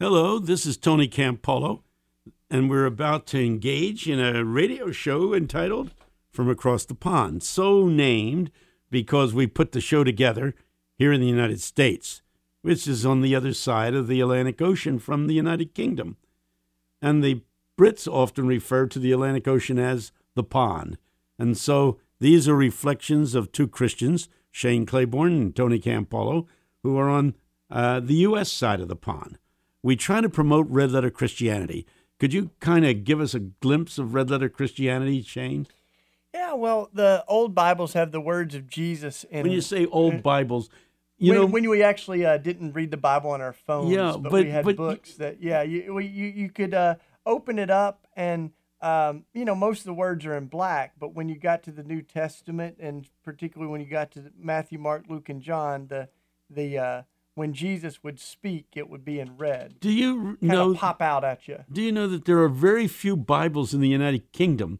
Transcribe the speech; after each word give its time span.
Hello, 0.00 0.40
this 0.40 0.66
is 0.66 0.76
Tony 0.76 1.06
Campolo, 1.06 1.82
and 2.50 2.68
we're 2.68 2.84
about 2.84 3.28
to 3.28 3.38
engage 3.38 4.08
in 4.08 4.18
a 4.18 4.44
radio 4.44 4.90
show 4.90 5.32
entitled 5.32 5.94
From 6.32 6.50
Across 6.50 6.86
the 6.86 6.96
Pond, 6.96 7.44
so 7.44 7.86
named 7.86 8.50
because 8.90 9.32
we 9.32 9.46
put 9.46 9.70
the 9.70 9.80
show 9.80 10.02
together 10.02 10.56
here 10.98 11.12
in 11.12 11.20
the 11.20 11.28
United 11.28 11.60
States, 11.60 12.22
which 12.62 12.88
is 12.88 13.06
on 13.06 13.20
the 13.20 13.36
other 13.36 13.52
side 13.52 13.94
of 13.94 14.08
the 14.08 14.20
Atlantic 14.20 14.60
Ocean 14.60 14.98
from 14.98 15.28
the 15.28 15.34
United 15.34 15.74
Kingdom. 15.74 16.16
And 17.00 17.22
the 17.22 17.42
Brits 17.78 18.12
often 18.12 18.48
refer 18.48 18.88
to 18.88 18.98
the 18.98 19.12
Atlantic 19.12 19.46
Ocean 19.46 19.78
as 19.78 20.10
the 20.34 20.42
pond. 20.42 20.98
And 21.38 21.56
so 21.56 22.00
these 22.18 22.48
are 22.48 22.56
reflections 22.56 23.36
of 23.36 23.52
two 23.52 23.68
Christians, 23.68 24.28
Shane 24.50 24.86
Claiborne 24.86 25.40
and 25.40 25.54
Tony 25.54 25.78
Campolo, 25.78 26.46
who 26.82 26.98
are 26.98 27.08
on 27.08 27.36
uh, 27.70 28.00
the 28.00 28.14
U.S. 28.14 28.50
side 28.50 28.80
of 28.80 28.88
the 28.88 28.96
pond. 28.96 29.38
We 29.84 29.96
try 29.96 30.22
to 30.22 30.30
promote 30.30 30.66
red 30.70 30.92
letter 30.92 31.10
Christianity. 31.10 31.86
Could 32.18 32.32
you 32.32 32.52
kind 32.58 32.86
of 32.86 33.04
give 33.04 33.20
us 33.20 33.34
a 33.34 33.38
glimpse 33.38 33.98
of 33.98 34.14
red 34.14 34.30
letter 34.30 34.48
Christianity, 34.48 35.20
Shane? 35.20 35.66
Yeah, 36.32 36.54
well, 36.54 36.88
the 36.94 37.22
old 37.28 37.54
Bibles 37.54 37.92
have 37.92 38.10
the 38.10 38.20
words 38.20 38.54
of 38.54 38.66
Jesus 38.66 39.24
in. 39.24 39.42
When 39.42 39.52
you 39.52 39.60
say 39.60 39.84
old 39.84 40.22
Bibles, 40.22 40.70
you 41.18 41.32
when, 41.32 41.38
know 41.38 41.46
when 41.46 41.68
we 41.68 41.82
actually 41.82 42.24
uh, 42.24 42.38
didn't 42.38 42.72
read 42.72 42.92
the 42.92 42.96
Bible 42.96 43.30
on 43.30 43.42
our 43.42 43.52
phones, 43.52 43.90
Yeah, 43.90 44.12
but, 44.18 44.30
but- 44.30 44.44
we 44.44 44.50
had 44.50 44.64
but- 44.64 44.76
books 44.76 45.16
that 45.16 45.42
yeah, 45.42 45.60
you 45.60 45.98
you 45.98 46.28
you 46.28 46.48
could 46.48 46.72
uh, 46.72 46.94
open 47.26 47.58
it 47.58 47.68
up 47.68 48.06
and 48.16 48.52
um, 48.80 49.26
you 49.34 49.44
know 49.44 49.54
most 49.54 49.80
of 49.80 49.84
the 49.84 49.94
words 49.94 50.24
are 50.24 50.34
in 50.34 50.46
black, 50.46 50.94
but 50.98 51.14
when 51.14 51.28
you 51.28 51.38
got 51.38 51.62
to 51.64 51.70
the 51.70 51.84
New 51.84 52.00
Testament 52.00 52.76
and 52.80 53.06
particularly 53.22 53.70
when 53.70 53.82
you 53.82 53.86
got 53.86 54.12
to 54.12 54.32
Matthew, 54.38 54.78
Mark, 54.78 55.04
Luke, 55.10 55.28
and 55.28 55.42
John, 55.42 55.88
the 55.88 56.08
the 56.48 56.78
uh, 56.78 57.02
when 57.34 57.52
Jesus 57.52 58.02
would 58.02 58.20
speak, 58.20 58.66
it 58.74 58.88
would 58.88 59.04
be 59.04 59.18
in 59.20 59.36
red, 59.36 59.80
do 59.80 59.90
you 59.90 60.38
know 60.40 60.74
pop 60.74 61.02
out 61.02 61.24
at 61.24 61.48
you. 61.48 61.64
do 61.70 61.82
you 61.82 61.92
know 61.92 62.06
that 62.08 62.24
there 62.24 62.38
are 62.38 62.48
very 62.48 62.86
few 62.86 63.16
Bibles 63.16 63.74
in 63.74 63.80
the 63.80 63.88
United 63.88 64.32
Kingdom 64.32 64.78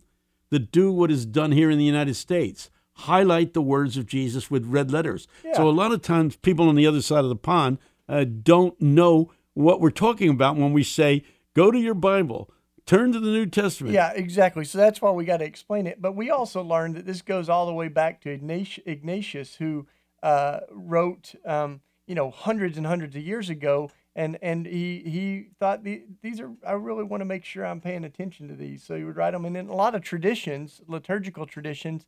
that 0.50 0.70
do 0.70 0.92
what 0.92 1.11
is 1.11 1.27
done 1.27 1.52
here 1.52 1.70
in 1.70 1.78
the 1.78 1.84
United 1.84 2.14
States? 2.14 2.70
Highlight 2.98 3.55
the 3.55 3.62
words 3.62 3.96
of 3.96 4.06
Jesus 4.06 4.50
with 4.52 4.66
red 4.66 4.92
letters. 4.92 5.27
Yeah. 5.44 5.55
So 5.55 5.69
a 5.69 5.70
lot 5.70 5.91
of 5.91 6.00
times 6.00 6.36
people 6.36 6.69
on 6.69 6.77
the 6.77 6.86
other 6.86 7.02
side 7.02 7.24
of 7.24 7.28
the 7.28 7.36
pond 7.36 7.78
uh, 8.08 8.24
don't 8.24 8.80
know 8.80 9.33
what 9.55 9.80
we're 9.80 9.91
talking 9.91 10.28
about 10.28 10.56
when 10.56 10.72
we 10.72 10.84
say, 10.84 11.24
"Go 11.55 11.72
to 11.72 11.78
your 11.78 11.94
Bible, 11.94 12.52
turn 12.86 13.12
to 13.12 13.18
the 13.18 13.30
New 13.30 13.46
Testament." 13.46 13.94
Yeah, 13.94 14.12
exactly. 14.12 14.64
So 14.64 14.78
that's 14.78 15.02
why 15.02 15.11
we 15.11 15.24
got 15.24 15.39
to 15.39 15.44
explain 15.44 15.89
it. 15.89 16.00
But 16.00 16.14
we 16.14 16.30
also 16.30 16.62
learned 16.62 16.94
that 16.94 17.05
this 17.06 17.20
goes 17.20 17.48
all 17.48 17.66
the 17.66 17.72
way 17.72 17.89
back 17.89 18.20
to 18.22 18.30
Ignatius, 18.30 18.84
Ignatius 18.86 19.56
who 19.56 19.86
uh, 20.22 20.61
wrote, 20.70 21.34
um, 21.44 21.80
you 22.06 22.14
know, 22.14 22.30
hundreds 22.30 22.77
and 22.77 22.86
hundreds 22.86 23.16
of 23.16 23.22
years 23.22 23.48
ago, 23.50 23.91
and 24.14 24.38
and 24.42 24.66
he 24.66 25.02
he 25.05 25.48
thought 25.58 25.83
these 25.84 26.41
are. 26.41 26.50
I 26.66 26.72
really 26.72 27.05
want 27.05 27.20
to 27.20 27.24
make 27.24 27.44
sure 27.44 27.64
I'm 27.64 27.80
paying 27.80 28.05
attention 28.05 28.48
to 28.48 28.55
these. 28.55 28.83
So 28.83 28.96
he 28.96 29.05
would 29.05 29.16
write 29.16 29.33
them, 29.33 29.44
and 29.44 29.56
in 29.56 29.69
a 29.69 29.74
lot 29.74 29.94
of 29.94 30.02
traditions, 30.02 30.80
liturgical 30.86 31.46
traditions. 31.46 32.06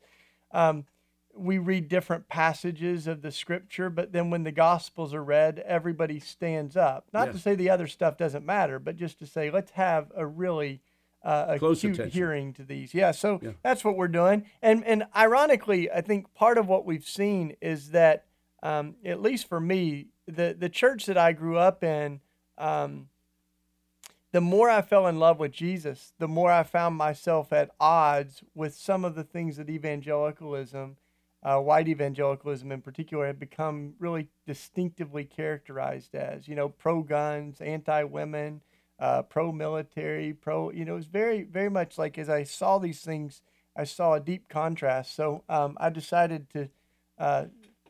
Um, 0.52 0.84
we 1.38 1.58
read 1.58 1.88
different 1.88 2.28
passages 2.28 3.06
of 3.06 3.20
the 3.20 3.30
scripture, 3.30 3.90
but 3.90 4.10
then 4.12 4.30
when 4.30 4.42
the 4.44 4.52
gospels 4.52 5.12
are 5.12 5.22
read, 5.22 5.58
everybody 5.66 6.18
stands 6.18 6.78
up. 6.78 7.08
Not 7.12 7.30
to 7.32 7.38
say 7.38 7.54
the 7.54 7.68
other 7.68 7.86
stuff 7.86 8.16
doesn't 8.16 8.46
matter, 8.46 8.78
but 8.78 8.96
just 8.96 9.18
to 9.18 9.26
say 9.26 9.50
let's 9.50 9.72
have 9.72 10.10
a 10.16 10.26
really 10.26 10.80
uh, 11.22 11.58
Close 11.58 11.80
acute 11.84 11.98
attention. 11.98 12.18
hearing 12.18 12.52
to 12.54 12.62
these. 12.64 12.94
Yeah, 12.94 13.10
so 13.10 13.40
Yeah. 13.42 13.50
that's 13.62 13.84
what 13.84 13.96
we're 13.96 14.08
doing. 14.08 14.46
And 14.62 14.82
and 14.84 15.04
ironically, 15.14 15.90
I 15.90 16.00
think 16.00 16.32
part 16.32 16.56
of 16.56 16.68
what 16.68 16.86
we've 16.86 17.04
seen 17.06 17.54
is 17.60 17.90
that, 17.90 18.24
um, 18.66 18.96
at 19.04 19.22
least 19.22 19.48
for 19.48 19.60
me, 19.60 20.08
the 20.26 20.56
the 20.58 20.68
church 20.68 21.06
that 21.06 21.16
I 21.16 21.32
grew 21.32 21.56
up 21.56 21.84
in. 21.84 22.20
Um, 22.58 23.08
the 24.32 24.40
more 24.40 24.68
I 24.68 24.82
fell 24.82 25.06
in 25.06 25.18
love 25.18 25.38
with 25.38 25.52
Jesus, 25.52 26.12
the 26.18 26.28
more 26.28 26.50
I 26.50 26.62
found 26.62 26.96
myself 26.96 27.52
at 27.52 27.70
odds 27.80 28.42
with 28.54 28.74
some 28.74 29.04
of 29.04 29.14
the 29.14 29.22
things 29.22 29.56
that 29.56 29.70
evangelicalism, 29.70 30.96
uh, 31.42 31.58
white 31.60 31.88
evangelicalism 31.88 32.72
in 32.72 32.82
particular, 32.82 33.28
had 33.28 33.38
become 33.38 33.94
really 33.98 34.28
distinctively 34.46 35.24
characterized 35.24 36.14
as. 36.14 36.48
You 36.48 36.56
know, 36.56 36.68
pro 36.68 37.02
guns, 37.02 37.60
anti 37.60 38.02
women, 38.02 38.62
uh, 38.98 39.22
pro 39.22 39.52
military, 39.52 40.32
pro. 40.32 40.70
You 40.72 40.84
know, 40.84 40.94
it 40.94 40.96
was 40.96 41.06
very, 41.06 41.44
very 41.44 41.70
much 41.70 41.98
like 41.98 42.18
as 42.18 42.28
I 42.28 42.42
saw 42.42 42.78
these 42.78 43.00
things, 43.00 43.42
I 43.76 43.84
saw 43.84 44.14
a 44.14 44.20
deep 44.20 44.48
contrast. 44.48 45.14
So 45.14 45.44
um, 45.48 45.76
I 45.78 45.88
decided 45.88 46.50
to. 46.50 46.68
Uh, 47.16 47.44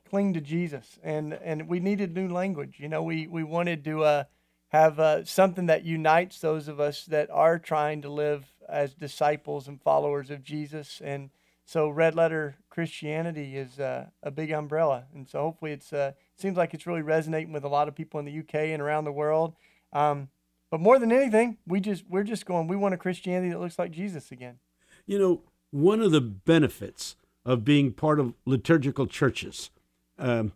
cling 0.08 0.34
to 0.34 0.40
Jesus, 0.40 0.98
and 1.02 1.34
and 1.34 1.68
we 1.68 1.80
needed 1.80 2.14
new 2.14 2.28
language. 2.28 2.76
You 2.78 2.88
know, 2.88 3.02
we 3.02 3.26
we 3.26 3.42
wanted 3.42 3.84
to 3.84 4.04
uh, 4.04 4.24
have 4.68 4.98
uh, 4.98 5.24
something 5.24 5.66
that 5.66 5.84
unites 5.84 6.40
those 6.40 6.68
of 6.68 6.80
us 6.80 7.04
that 7.06 7.30
are 7.30 7.58
trying 7.58 8.02
to 8.02 8.08
live 8.08 8.46
as 8.68 8.94
disciples 8.94 9.68
and 9.68 9.80
followers 9.80 10.30
of 10.30 10.42
Jesus. 10.42 11.00
And 11.04 11.30
so, 11.64 11.88
red 11.88 12.14
letter 12.14 12.56
Christianity 12.70 13.56
is 13.56 13.80
uh, 13.80 14.06
a 14.22 14.30
big 14.30 14.50
umbrella, 14.50 15.06
and 15.14 15.28
so 15.28 15.40
hopefully, 15.40 15.72
it's 15.72 15.92
uh, 15.92 16.12
seems 16.36 16.56
like 16.56 16.74
it's 16.74 16.86
really 16.86 17.02
resonating 17.02 17.52
with 17.52 17.64
a 17.64 17.68
lot 17.68 17.88
of 17.88 17.94
people 17.94 18.20
in 18.20 18.26
the 18.26 18.38
UK 18.38 18.54
and 18.72 18.80
around 18.82 19.04
the 19.04 19.12
world. 19.12 19.54
Um, 19.92 20.28
but 20.70 20.80
more 20.80 20.98
than 20.98 21.12
anything, 21.12 21.58
we 21.66 21.80
just 21.80 22.04
we're 22.08 22.24
just 22.24 22.46
going. 22.46 22.68
We 22.68 22.76
want 22.76 22.94
a 22.94 22.98
Christianity 22.98 23.50
that 23.50 23.60
looks 23.60 23.78
like 23.78 23.90
Jesus 23.90 24.30
again. 24.30 24.58
You 25.06 25.18
know, 25.18 25.42
one 25.70 26.00
of 26.00 26.10
the 26.10 26.20
benefits 26.20 27.16
of 27.44 27.64
being 27.64 27.92
part 27.92 28.18
of 28.18 28.34
liturgical 28.44 29.06
churches, 29.06 29.70
um, 30.18 30.52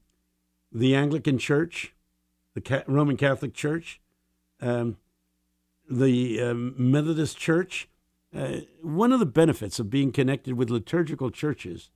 the 0.73 0.95
Anglican 0.95 1.39
Church, 1.39 1.95
the 2.55 2.61
Ca- 2.61 2.85
Roman 2.87 3.17
Catholic 3.17 3.55
Church, 3.55 4.01
um, 4.61 4.97
the 5.89 6.41
um, 6.41 6.75
Methodist 6.77 7.37
Church, 7.37 7.89
uh, 8.37 8.59
one 8.83 9.13
of 9.13 9.19
the 9.19 9.27
benefits 9.27 9.79
of 9.79 9.91
being 9.91 10.13
connected 10.13 10.55
with 10.55 10.71
liturgical 10.71 11.31
churches 11.31 11.91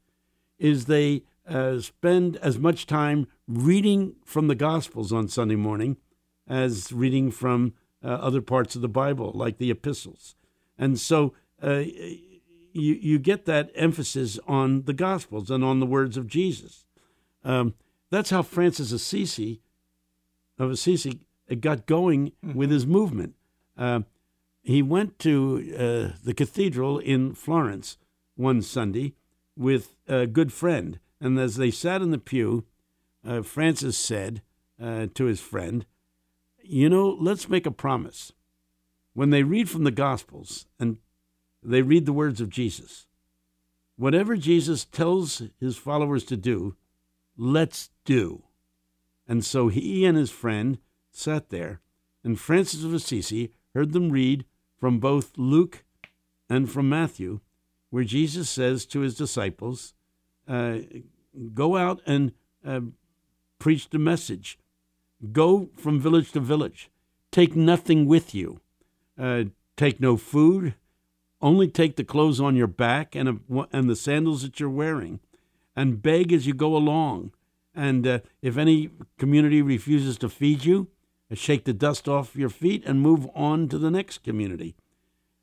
is 0.59 0.87
they 0.87 1.23
uh, 1.49 1.79
spend 1.79 2.37
as 2.39 2.59
much 2.59 2.87
time 2.87 3.27
reading 3.47 4.17
from 4.25 4.49
the 4.49 4.55
Gospels 4.55 5.13
on 5.13 5.29
Sunday 5.29 5.57
morning 5.57 5.97
as 6.49 6.93
reading 6.93 7.31
from 7.31 7.75
uh, 8.03 8.09
other 8.09 8.43
parts 8.43 8.75
of 8.75 8.83
the 8.83 8.89
Bible, 8.89 9.33
like 9.35 9.59
the 9.59 9.71
epistles. 9.71 10.35
And 10.77 10.99
so 10.99 11.35
uh, 11.63 11.85
you, 12.73 12.95
you 12.95 13.19
get 13.19 13.45
that 13.47 13.71
emphasis 13.75 14.39
on 14.47 14.83
the 14.83 14.93
Gospels 14.93 15.51
and 15.51 15.63
on 15.63 15.81
the 15.81 15.87
words 15.87 16.17
of 16.17 16.27
Jesus. 16.27 16.85
Um, 17.45 17.75
that's 18.11 18.31
how 18.31 18.43
Francis 18.43 18.93
Assisi 18.93 19.61
of 20.59 20.71
Assisi 20.71 21.21
got 21.61 21.87
going 21.87 22.33
with 22.43 22.71
his 22.71 22.87
movement. 22.87 23.35
Uh, 23.77 24.01
he 24.63 24.83
went 24.83 25.19
to 25.21 25.75
uh, 25.77 26.17
the 26.25 26.35
cathedral 26.35 26.99
in 26.99 27.35
Florence 27.35 27.99
one 28.37 28.63
Sunday 28.63 29.15
with 29.57 29.95
a 30.09 30.27
good 30.27 30.53
friend, 30.53 30.99
and 31.21 31.39
as 31.39 31.57
they 31.57 31.71
sat 31.71 32.03
in 32.03 32.11
the 32.11 32.19
pew, 32.19 32.65
uh, 33.27 33.43
Francis 33.43 33.97
said 33.97 34.43
uh, 34.83 35.07
to 35.15 35.25
his 35.25 35.41
friend, 35.41 35.87
"You 36.63 36.89
know, 36.89 37.17
let's 37.21 37.49
make 37.49 37.67
a 37.67 37.71
promise. 37.71 38.33
When 39.13 39.31
they 39.31 39.43
read 39.43 39.69
from 39.69 39.85
the 39.85 39.93
Gospels 39.93 40.67
and 40.79 40.99
they 41.63 41.83
read 41.83 42.05
the 42.05 42.13
words 42.13 42.41
of 42.41 42.51
Jesus, 42.51 43.07
whatever 43.97 44.37
Jesus 44.37 44.85
tells 44.85 45.43
his 45.61 45.77
followers 45.77 46.25
to 46.25 46.37
do, 46.37 46.75
let's 47.37 47.91
do." 48.05 48.45
And 49.27 49.45
so 49.45 49.69
he 49.69 50.05
and 50.05 50.17
his 50.17 50.31
friend 50.31 50.79
sat 51.11 51.51
there, 51.51 51.81
and 52.23 52.39
Francis 52.39 52.85
of 52.85 52.93
Assisi 52.93 53.53
heard 53.75 53.93
them 53.93 54.11
read 54.11 54.45
from 54.79 54.99
both 54.99 55.33
Luke 55.37 55.85
and 56.49 56.71
from 56.71 56.89
Matthew, 56.89 57.41
where 57.91 58.05
Jesus 58.05 58.51
says 58.51 58.85
to 58.87 59.01
his 59.01 59.15
disciples, 59.15 59.95
uh, 60.47 60.79
Go 61.53 61.77
out 61.77 62.01
and 62.07 62.33
uh, 62.65 62.81
preach 63.59 63.91
the 63.91 63.99
message. 63.99 64.59
Go 65.33 65.71
from 65.77 66.01
village 66.01 66.33
to 66.33 66.41
village. 66.41 66.91
Take 67.33 67.57
nothing 67.57 68.07
with 68.07 68.35
you. 68.35 68.61
Uh, 69.19 69.45
take 69.77 70.01
no 70.01 70.17
food. 70.17 70.75
Only 71.41 71.67
take 71.69 71.97
the 71.97 72.05
clothes 72.05 72.41
on 72.41 72.57
your 72.57 72.67
back 72.67 73.15
and, 73.15 73.29
a, 73.29 73.67
and 73.73 73.91
the 73.91 73.97
sandals 73.97 74.43
that 74.43 74.61
you're 74.61 74.71
wearing. 74.71 75.21
And 75.77 76.03
beg 76.03 76.33
as 76.33 76.47
you 76.47 76.55
go 76.55 76.77
along. 76.77 77.33
And 77.75 78.07
uh, 78.07 78.19
if 78.43 78.57
any 78.57 78.91
community 79.19 79.61
refuses 79.61 80.17
to 80.19 80.29
feed 80.29 80.65
you, 80.65 80.89
uh, 81.31 81.35
shake 81.35 81.65
the 81.65 81.73
dust 81.73 82.09
off 82.09 82.37
your 82.37 82.49
feet 82.49 82.85
and 82.87 83.01
move 83.01 83.29
on 83.35 83.69
to 83.69 83.79
the 83.79 83.91
next 83.91 84.23
community. 84.23 84.77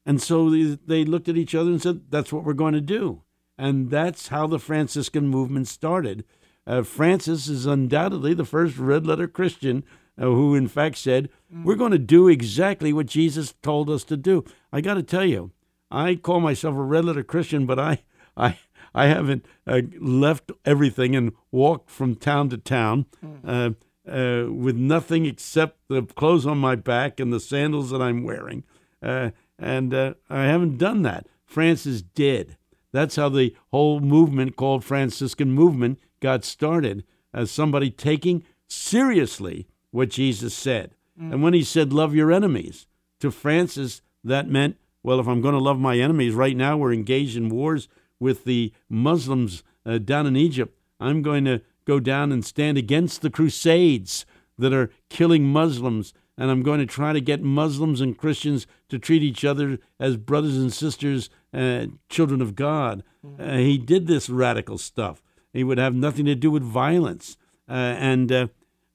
And 0.06 0.22
so 0.22 0.50
they, 0.50 0.78
they 0.86 1.06
looked 1.06 1.30
at 1.30 1.38
each 1.38 1.54
other 1.54 1.70
and 1.70 1.82
said, 1.82 2.10
That's 2.10 2.32
what 2.32 2.44
we're 2.44 2.54
going 2.54 2.74
to 2.74 2.82
do. 2.82 3.24
And 3.58 3.92
that's 3.92 4.30
how 4.30 4.48
the 4.48 4.60
Franciscan 4.60 5.28
movement 5.28 5.68
started. 5.68 6.24
Uh, 6.66 6.84
Francis 6.84 7.48
is 7.48 7.66
undoubtedly 7.66 8.34
the 8.34 8.46
first 8.46 8.78
red 8.78 9.06
letter 9.06 9.28
Christian 9.28 9.84
uh, 10.18 10.26
who, 10.26 10.56
in 10.56 10.68
fact, 10.68 10.98
said, 10.98 11.30
We're 11.64 11.76
going 11.76 11.92
to 11.92 12.00
do 12.00 12.28
exactly 12.28 12.94
what 12.94 13.06
Jesus 13.08 13.54
told 13.62 13.90
us 13.90 14.04
to 14.06 14.18
do. 14.18 14.46
I 14.72 14.82
got 14.82 14.96
to 14.96 15.04
tell 15.04 15.26
you, 15.26 15.52
I 15.90 16.16
call 16.16 16.40
myself 16.40 16.76
a 16.76 16.82
red 16.82 17.06
letter 17.06 17.24
Christian, 17.24 17.66
but 17.66 17.80
I, 17.80 18.04
I, 18.38 18.58
I 18.94 19.08
haven't 19.08 19.46
uh, 19.66 19.82
left 20.00 20.52
everything 20.66 21.16
and 21.16 21.32
walked 21.52 21.90
from 21.90 22.16
town 22.16 22.50
to 22.50 22.58
town. 22.58 23.06
Uh, 23.46 23.72
uh, 24.08 24.46
with 24.50 24.76
nothing 24.76 25.26
except 25.26 25.78
the 25.88 26.02
clothes 26.02 26.46
on 26.46 26.58
my 26.58 26.76
back 26.76 27.20
and 27.20 27.32
the 27.32 27.40
sandals 27.40 27.92
that 27.92 28.02
I'm 28.02 28.24
wearing. 28.24 28.64
Uh, 29.02 29.30
and 29.60 29.94
uh, 29.94 30.16
I 30.30 30.46
haven't 30.46 30.80
done 30.80 31.04
that. 31.04 31.28
France 31.46 31.86
is 31.86 32.02
dead. 32.02 32.58
That's 32.92 33.16
how 33.16 33.30
the 33.30 33.56
whole 33.70 34.00
movement 34.00 34.56
called 34.56 34.84
Franciscan 34.84 35.52
movement 35.52 36.00
got 36.20 36.44
started 36.44 37.04
as 37.34 37.52
somebody 37.52 37.90
taking 37.90 38.44
seriously 38.68 39.68
what 39.92 40.10
Jesus 40.10 40.54
said. 40.54 40.96
Mm. 41.20 41.34
And 41.34 41.44
when 41.44 41.54
he 41.54 41.64
said, 41.64 41.94
Love 41.94 42.16
your 42.16 42.32
enemies, 42.32 42.88
to 43.20 43.32
Francis, 43.32 44.02
that 44.24 44.50
meant, 44.50 44.78
well, 45.04 45.20
if 45.20 45.28
I'm 45.28 45.42
going 45.42 45.54
to 45.54 45.60
love 45.60 45.80
my 45.80 45.98
enemies, 45.98 46.34
right 46.34 46.56
now 46.56 46.78
we're 46.78 46.94
engaged 46.94 47.38
in 47.38 47.50
wars 47.50 47.88
with 48.22 48.46
the 48.46 48.72
Muslims 48.88 49.64
uh, 49.86 49.98
down 49.98 50.28
in 50.28 50.38
Egypt. 50.38 50.78
I'm 51.00 51.22
going 51.22 51.44
to 51.46 51.62
go 51.86 52.00
down 52.00 52.32
and 52.32 52.46
stand 52.46 52.78
against 52.78 53.22
the 53.22 53.32
Crusades 53.32 54.26
that 54.58 54.72
are 54.72 54.92
killing 55.10 55.46
Muslims. 55.46 56.14
And 56.38 56.50
I'm 56.50 56.64
going 56.64 56.80
to 56.80 56.86
try 56.86 57.12
to 57.12 57.20
get 57.20 57.42
Muslims 57.42 58.00
and 58.00 58.18
Christians 58.18 58.68
to 58.90 58.98
treat 58.98 59.24
each 59.24 59.44
other 59.44 59.80
as 60.00 60.18
brothers 60.18 60.58
and 60.58 60.72
sisters, 60.72 61.30
uh, 61.54 61.88
children 62.10 62.42
of 62.42 62.56
God. 62.56 63.04
Mm-hmm. 63.26 63.42
Uh, 63.44 63.58
he 63.58 63.78
did 63.78 64.08
this 64.08 64.30
radical 64.30 64.78
stuff. 64.78 65.22
He 65.52 65.64
would 65.64 65.78
have 65.78 65.94
nothing 65.94 66.26
to 66.26 66.36
do 66.36 66.50
with 66.50 66.64
violence. 66.64 67.38
Uh, 67.68 67.74
and 67.74 68.32
uh, 68.32 68.48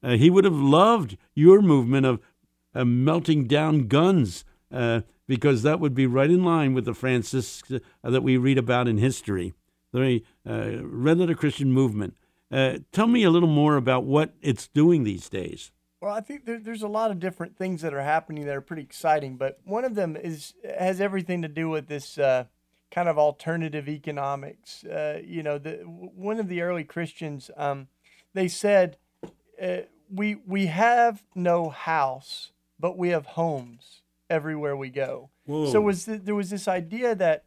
uh, 0.03 0.13
he 0.13 0.31
would 0.31 0.45
have 0.45 0.55
loved 0.55 1.17
your 1.35 1.61
movement 1.61 2.07
of 2.07 2.21
uh, 2.75 2.85
melting 2.85 3.47
down 3.47 3.89
guns 3.89 4.45
because 5.27 5.63
that 5.63 5.81
would 5.81 5.95
be 5.95 6.07
right 6.07 6.31
in 6.31 6.45
line 6.45 6.75
with 6.75 6.85
the 6.85 6.95
Francis 6.95 7.63
that 8.03 8.23
we 8.23 8.37
read 8.37 8.59
about 8.59 8.89
in 8.89 8.99
history, 8.99 9.55
the 9.93 10.23
Red 10.45 11.19
Letter 11.19 11.35
Christian 11.35 11.73
movement. 11.73 12.17
Uh, 12.51 12.79
tell 12.93 13.07
me 13.07 13.25
a 13.25 13.31
little 13.31 13.49
more 13.49 13.77
about 13.77 14.05
what 14.05 14.33
it's 14.41 14.69
doing 14.69 15.05
these 15.05 15.29
days. 15.29 15.73
Well, 16.01 16.15
I 16.15 16.21
think 16.21 16.45
there, 16.45 16.61
there's 16.61 16.83
a 16.83 16.89
lot 16.89 17.11
of 17.11 17.19
different 17.19 17.57
things 17.57 17.83
that 17.83 17.93
are 17.93 18.03
happening 18.03 18.47
that 18.47 18.55
are 18.55 18.61
pretty 18.61 18.83
exciting, 18.83 19.37
but 19.37 19.59
one 19.65 19.85
of 19.85 19.95
them 19.95 20.17
is 20.17 20.55
has 20.79 21.01
everything 21.01 21.43
to 21.43 21.49
do 21.49 21.69
with 21.69 21.89
this 21.89 22.19
uh, 22.19 22.45
kind 22.91 23.09
of 23.09 23.19
alternative 23.19 23.89
economics. 23.89 24.85
Uh, 24.85 25.21
you 25.25 25.43
know, 25.43 25.59
the, 25.59 25.79
one 25.85 26.39
of 26.39 26.49
the 26.49 26.63
early 26.63 26.85
Christians, 26.85 27.51
um, 27.57 27.89
they 28.35 28.47
said, 28.47 28.99
uh, 29.61 29.79
"We 30.09 30.37
we 30.47 30.67
have 30.67 31.25
no 31.35 31.71
house, 31.71 32.53
but 32.79 32.97
we 32.97 33.09
have 33.09 33.27
homes 33.27 34.03
everywhere 34.29 34.77
we 34.77 34.91
go." 34.91 35.31
Whoa. 35.45 35.71
So 35.71 35.81
was 35.81 36.05
there 36.05 36.35
was 36.35 36.51
this 36.51 36.69
idea 36.69 37.15
that 37.15 37.45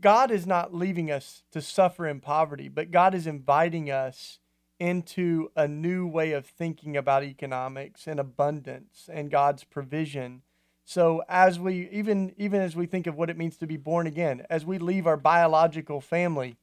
God 0.00 0.30
is 0.30 0.46
not 0.46 0.74
leaving 0.74 1.10
us 1.10 1.42
to 1.50 1.60
suffer 1.60 2.06
in 2.06 2.20
poverty, 2.20 2.68
but 2.68 2.90
God 2.90 3.14
is 3.14 3.26
inviting 3.26 3.90
us 3.90 4.38
into 4.78 5.50
a 5.54 5.68
new 5.68 6.06
way 6.06 6.32
of 6.32 6.46
thinking 6.46 6.96
about 6.96 7.22
economics 7.22 8.06
and 8.06 8.18
abundance 8.18 9.08
and 9.12 9.30
God's 9.30 9.64
provision. 9.64 10.42
So 10.84 11.22
as 11.28 11.58
we 11.58 11.88
even 11.90 12.34
even 12.36 12.60
as 12.60 12.74
we 12.74 12.86
think 12.86 13.06
of 13.06 13.16
what 13.16 13.30
it 13.30 13.36
means 13.36 13.56
to 13.58 13.66
be 13.66 13.76
born 13.76 14.06
again, 14.06 14.46
as 14.48 14.64
we 14.64 14.78
leave 14.78 15.06
our 15.06 15.16
biological 15.16 16.00
family, 16.00 16.56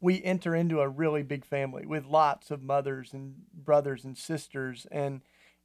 we 0.00 0.22
enter 0.22 0.54
into 0.54 0.80
a 0.80 0.88
really 0.88 1.22
big 1.22 1.44
family 1.44 1.86
with 1.86 2.04
lots 2.04 2.50
of 2.50 2.62
mothers 2.62 3.12
and 3.12 3.36
brothers 3.54 4.04
and 4.04 4.18
sisters 4.18 4.86
and 4.90 5.22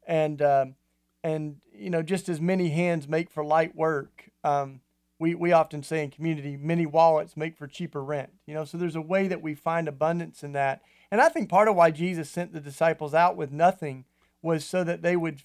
and 0.07 0.41
um, 0.41 0.75
and 1.23 1.57
you 1.73 1.89
know 1.89 2.01
just 2.01 2.29
as 2.29 2.39
many 2.39 2.69
hands 2.69 3.07
make 3.07 3.29
for 3.29 3.43
light 3.43 3.75
work. 3.75 4.29
Um, 4.43 4.81
we, 5.19 5.35
we 5.35 5.51
often 5.51 5.83
say 5.83 6.01
in 6.01 6.11
community, 6.11 6.55
many 6.55 6.85
wallets 6.85 7.35
make 7.35 7.57
for 7.57 7.67
cheaper 7.67 8.01
rent. 8.01 8.31
You 8.45 8.53
know, 8.53 8.63
so 8.63 8.77
there's 8.77 8.95
a 8.95 9.01
way 9.01 9.27
that 9.27 9.41
we 9.41 9.53
find 9.53 9.87
abundance 9.89 10.43
in 10.43 10.53
that. 10.53 10.81
And 11.11 11.19
I 11.19 11.27
think 11.27 11.49
part 11.49 11.67
of 11.67 11.75
why 11.75 11.91
Jesus 11.91 12.29
sent 12.29 12.53
the 12.53 12.61
disciples 12.61 13.13
out 13.13 13.35
with 13.35 13.51
nothing 13.51 14.05
was 14.41 14.63
so 14.63 14.83
that 14.83 15.01
they 15.01 15.15
would 15.15 15.41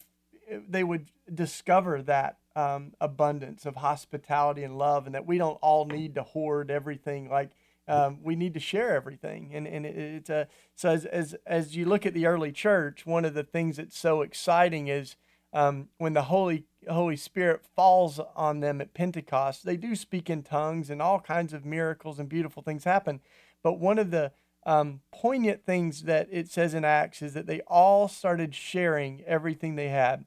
they 0.69 0.85
would 0.85 1.11
discover 1.32 2.03
that 2.03 2.38
um, 2.55 2.93
abundance 3.00 3.67
of 3.67 3.76
hospitality 3.76 4.62
and 4.62 4.79
love, 4.79 5.06
and 5.06 5.15
that 5.15 5.26
we 5.26 5.38
don't 5.38 5.59
all 5.61 5.87
need 5.87 6.15
to 6.15 6.23
hoard 6.23 6.71
everything. 6.71 7.29
Like 7.29 7.50
um, 7.88 8.19
we 8.23 8.37
need 8.37 8.55
to 8.55 8.61
share 8.61 8.94
everything, 8.94 9.50
and 9.53 9.67
and 9.67 9.85
it, 9.87 9.97
it's 9.97 10.31
a 10.31 10.47
so 10.76 10.91
as, 10.91 11.05
as 11.06 11.35
as 11.47 11.75
you 11.75 11.87
look 11.87 12.06
at 12.06 12.15
the 12.15 12.26
early 12.26 12.53
church, 12.53 13.06
one 13.06 13.25
of 13.25 13.35
the 13.35 13.43
things 13.43 13.79
that's 13.79 13.99
so 13.99 14.23
exciting 14.23 14.88
is 14.88 15.17
um, 15.55 15.89
when 15.99 16.12
the 16.12 16.23
Holy 16.23 16.65
Holy 16.91 17.17
Spirit 17.17 17.65
falls 17.75 18.21
on 18.37 18.61
them 18.61 18.81
at 18.81 18.93
Pentecost, 18.93 19.65
they 19.65 19.79
do 19.79 19.97
speak 19.97 20.29
in 20.29 20.43
tongues 20.43 20.91
and 20.91 21.01
all 21.01 21.19
kinds 21.19 21.55
of 21.55 21.65
miracles 21.65 22.19
and 22.19 22.29
beautiful 22.29 22.62
things 22.62 22.85
happen. 22.85 23.21
But 23.62 23.79
one 23.79 23.99
of 23.99 24.11
the 24.11 24.33
um, 24.67 25.01
poignant 25.11 25.65
things 25.65 26.03
that 26.03 26.29
it 26.31 26.51
says 26.51 26.75
in 26.75 26.85
Acts 26.85 27.23
is 27.23 27.33
that 27.33 27.47
they 27.47 27.61
all 27.62 28.09
started 28.09 28.55
sharing 28.55 29.23
everything 29.27 29.77
they 29.77 29.89
had. 29.89 30.27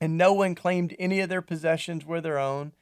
And 0.00 0.18
no 0.18 0.34
one 0.34 0.54
claimed 0.54 0.94
any 0.98 1.20
of 1.20 1.30
their 1.30 1.40
possessions 1.40 2.04
were 2.04 2.20
their 2.20 2.38
own. 2.38 2.72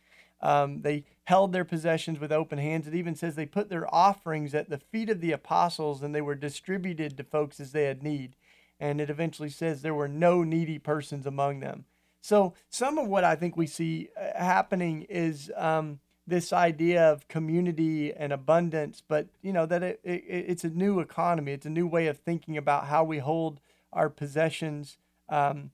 Um, 0.40 0.82
they 0.82 1.04
held 1.24 1.52
their 1.52 1.64
possessions 1.64 2.18
with 2.18 2.32
open 2.32 2.58
hands. 2.58 2.86
It 2.86 2.94
even 2.94 3.14
says 3.14 3.34
they 3.34 3.46
put 3.46 3.68
their 3.68 3.92
offerings 3.94 4.54
at 4.54 4.68
the 4.68 4.78
feet 4.78 5.08
of 5.08 5.20
the 5.20 5.32
apostles 5.32 6.02
and 6.02 6.14
they 6.14 6.20
were 6.20 6.34
distributed 6.34 7.16
to 7.16 7.24
folks 7.24 7.60
as 7.60 7.72
they 7.72 7.84
had 7.84 8.02
need. 8.02 8.34
And 8.80 9.00
it 9.00 9.10
eventually 9.10 9.50
says 9.50 9.82
there 9.82 9.94
were 9.94 10.08
no 10.08 10.42
needy 10.42 10.78
persons 10.78 11.26
among 11.26 11.60
them. 11.60 11.84
So 12.20 12.54
some 12.70 12.98
of 12.98 13.06
what 13.06 13.24
I 13.24 13.36
think 13.36 13.56
we 13.56 13.66
see 13.66 14.08
uh, 14.16 14.42
happening 14.42 15.02
is 15.08 15.52
um, 15.56 16.00
this 16.26 16.52
idea 16.52 17.12
of 17.12 17.28
community 17.28 18.12
and 18.14 18.32
abundance, 18.32 19.02
but 19.06 19.26
you 19.42 19.52
know 19.52 19.66
that 19.66 19.82
it, 19.82 20.00
it, 20.02 20.24
it's 20.26 20.64
a 20.64 20.70
new 20.70 21.00
economy. 21.00 21.52
It's 21.52 21.66
a 21.66 21.70
new 21.70 21.86
way 21.86 22.06
of 22.06 22.18
thinking 22.18 22.56
about 22.56 22.86
how 22.86 23.04
we 23.04 23.18
hold 23.18 23.60
our 23.92 24.08
possessions. 24.08 24.96
Um, 25.28 25.70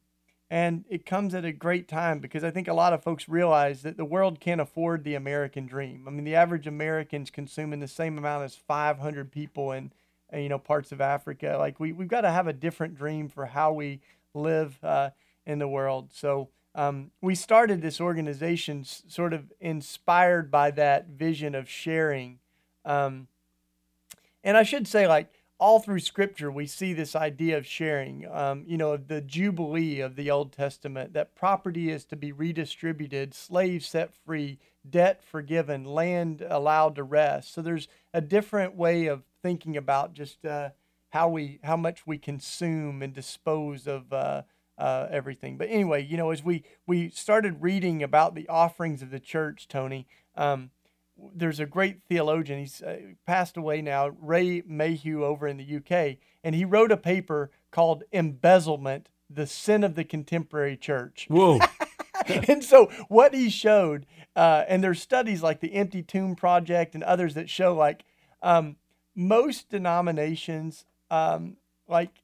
and 0.51 0.85
it 0.89 1.07
comes 1.07 1.35
at 1.35 1.45
a 1.45 1.53
great 1.53 1.87
time 1.87 2.19
because 2.19 2.43
I 2.43 2.51
think 2.51 2.67
a 2.67 2.75
lot 2.75 2.93
of 2.93 3.05
folks 3.05 3.29
realize 3.29 3.83
that 3.83 3.97
the 3.97 4.05
world 4.05 4.41
can't 4.41 4.61
afford 4.61 5.05
the 5.05 5.15
American 5.15 5.67
dream. 5.67 6.07
I 6.09 6.11
mean, 6.11 6.25
the 6.25 6.35
average 6.35 6.67
American's 6.67 7.31
consuming 7.31 7.79
the 7.79 7.87
same 7.87 8.19
amount 8.19 8.43
as 8.43 8.57
500 8.57 9.31
people 9.31 9.71
in, 9.71 9.93
you 10.35 10.49
know, 10.49 10.59
parts 10.59 10.93
of 10.93 11.01
Africa. 11.01 11.57
Like 11.59 11.81
we 11.81 11.93
we've 11.93 12.09
got 12.09 12.23
to 12.23 12.31
have 12.31 12.47
a 12.47 12.53
different 12.53 12.97
dream 12.97 13.29
for 13.29 13.47
how 13.47 13.73
we 13.73 14.01
live. 14.35 14.79
Uh, 14.83 15.11
in 15.47 15.59
the 15.59 15.69
world. 15.69 16.11
So 16.13 16.49
um, 16.75 17.11
we 17.21 17.35
started 17.35 17.83
this 17.83 18.01
organization 18.01 18.85
sort 18.85 19.33
of 19.33 19.53
inspired 19.61 20.51
by 20.51 20.71
that 20.73 21.09
vision 21.09 21.55
of 21.55 21.69
sharing. 21.69 22.39
Um, 22.85 23.27
and 24.45 24.57
I 24.57 24.63
should 24.63 24.87
say, 24.87 25.07
like, 25.07 25.33
all 25.59 25.79
through 25.79 26.01
scripture, 26.01 26.51
we 26.51 26.67
see 26.67 26.95
this 26.95 27.15
idea 27.15 27.59
of 27.59 27.67
sharing, 27.67 28.27
um, 28.33 28.65
you 28.67 28.79
know, 28.79 28.97
the 28.97 29.21
Jubilee 29.21 30.01
of 30.01 30.17
the 30.17 30.31
Old 30.31 30.53
Testament, 30.53 31.13
that 31.13 31.35
property 31.35 31.91
is 31.91 32.07
to 32.07 32.17
be 32.17 32.33
redistributed, 32.33 33.35
slaves 33.35 33.87
set 33.87 34.15
free, 34.15 34.59
debt 34.89 35.23
forgiven, 35.23 35.85
land 35.85 36.43
allowed 36.49 36.95
to 36.95 37.03
rest. 37.03 37.53
So 37.53 37.61
there's 37.61 37.89
a 38.15 38.23
different 38.23 38.75
way 38.75 39.07
of 39.07 39.25
thinking 39.43 39.77
about 39.77 40.13
just 40.13 40.45
uh, 40.45 40.71
how 41.11 41.29
we, 41.29 41.61
how 41.65 41.77
much 41.77 42.07
we 42.07 42.19
consume 42.19 43.03
and 43.03 43.13
dispose 43.13 43.87
of 43.87 44.13
uh, 44.13 44.43
uh, 44.79 45.07
everything. 45.11 45.57
But 45.57 45.69
anyway, 45.69 46.05
you 46.05 46.17
know, 46.17 46.31
as 46.31 46.43
we 46.43 46.65
we 46.87 47.11
started 47.11 47.63
reading 47.63 48.03
about 48.03 48.35
the 48.35 48.49
offerings 48.49 49.03
of 49.03 49.11
the 49.11 49.21
church, 49.21 49.69
Tony, 49.69 50.07
um, 50.37 50.71
there's 51.35 51.61
a 51.61 51.67
great 51.67 52.01
theologian. 52.09 52.61
He's 52.61 52.83
uh, 52.83 52.99
passed 53.27 53.57
away 53.57 53.83
now, 53.83 54.09
Ray 54.21 54.63
Mayhew, 54.67 55.25
over 55.25 55.47
in 55.47 55.59
the 55.59 55.77
UK, 55.77 56.17
and 56.43 56.55
he 56.55 56.65
wrote 56.65 56.91
a 56.91 56.97
paper 56.97 57.51
called 57.71 58.05
"Embezzlement: 58.13 59.11
The 59.29 59.47
Sin 59.47 59.85
of 59.85 59.95
the 59.95 60.05
Contemporary 60.05 60.77
Church." 60.77 61.27
Whoa. 61.29 61.59
and 62.49 62.63
so 62.65 62.91
what 63.09 63.35
he 63.35 63.51
showed, 63.51 64.07
uh, 64.37 64.65
and 64.69 64.83
there's 64.83 65.01
studies 65.01 65.43
like 65.43 65.61
the 65.61 65.75
Empty 65.75 66.03
Tomb 66.03 66.37
Project 66.37 66.95
and 66.95 67.03
others 67.05 67.35
that 67.35 67.49
show 67.49 67.75
like 67.75 68.05
um, 68.43 68.77
most 69.15 69.69
denominations, 69.71 70.85
um, 71.11 71.57
like 71.89 72.23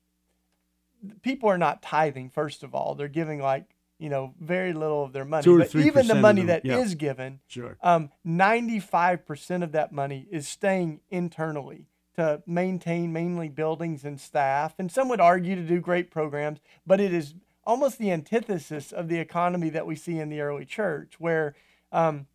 people 1.22 1.48
are 1.48 1.58
not 1.58 1.82
tithing. 1.82 2.30
First 2.30 2.62
of 2.62 2.74
all, 2.74 2.94
they're 2.94 3.08
giving 3.08 3.40
like 3.40 3.64
you 3.98 4.08
know 4.08 4.34
very 4.40 4.72
little 4.72 5.04
of 5.04 5.12
their 5.12 5.24
money. 5.24 5.44
Two 5.44 5.56
or 5.56 5.58
but 5.60 5.74
even 5.76 6.06
the 6.06 6.14
money 6.14 6.42
them, 6.42 6.48
that 6.48 6.64
yeah. 6.64 6.78
is 6.78 6.94
given, 6.94 7.40
sure, 7.46 7.76
um, 7.82 8.10
ninety-five 8.24 9.26
percent 9.26 9.62
of 9.62 9.72
that 9.72 9.92
money 9.92 10.26
is 10.30 10.46
staying 10.46 11.00
internally 11.10 11.86
to 12.16 12.42
maintain 12.46 13.12
mainly 13.12 13.48
buildings 13.48 14.04
and 14.04 14.18
staff. 14.18 14.74
And 14.78 14.90
some 14.90 15.08
would 15.10 15.20
argue 15.20 15.54
to 15.54 15.62
do 15.62 15.80
great 15.80 16.10
programs, 16.10 16.60
but 16.86 16.98
it 17.00 17.12
is 17.12 17.34
almost 17.64 17.98
the 17.98 18.10
antithesis 18.10 18.92
of 18.92 19.08
the 19.08 19.18
economy 19.18 19.68
that 19.70 19.86
we 19.86 19.96
see 19.96 20.18
in 20.18 20.30
the 20.30 20.40
early 20.40 20.64
church, 20.64 21.14
where 21.18 21.54
um, 21.92 22.26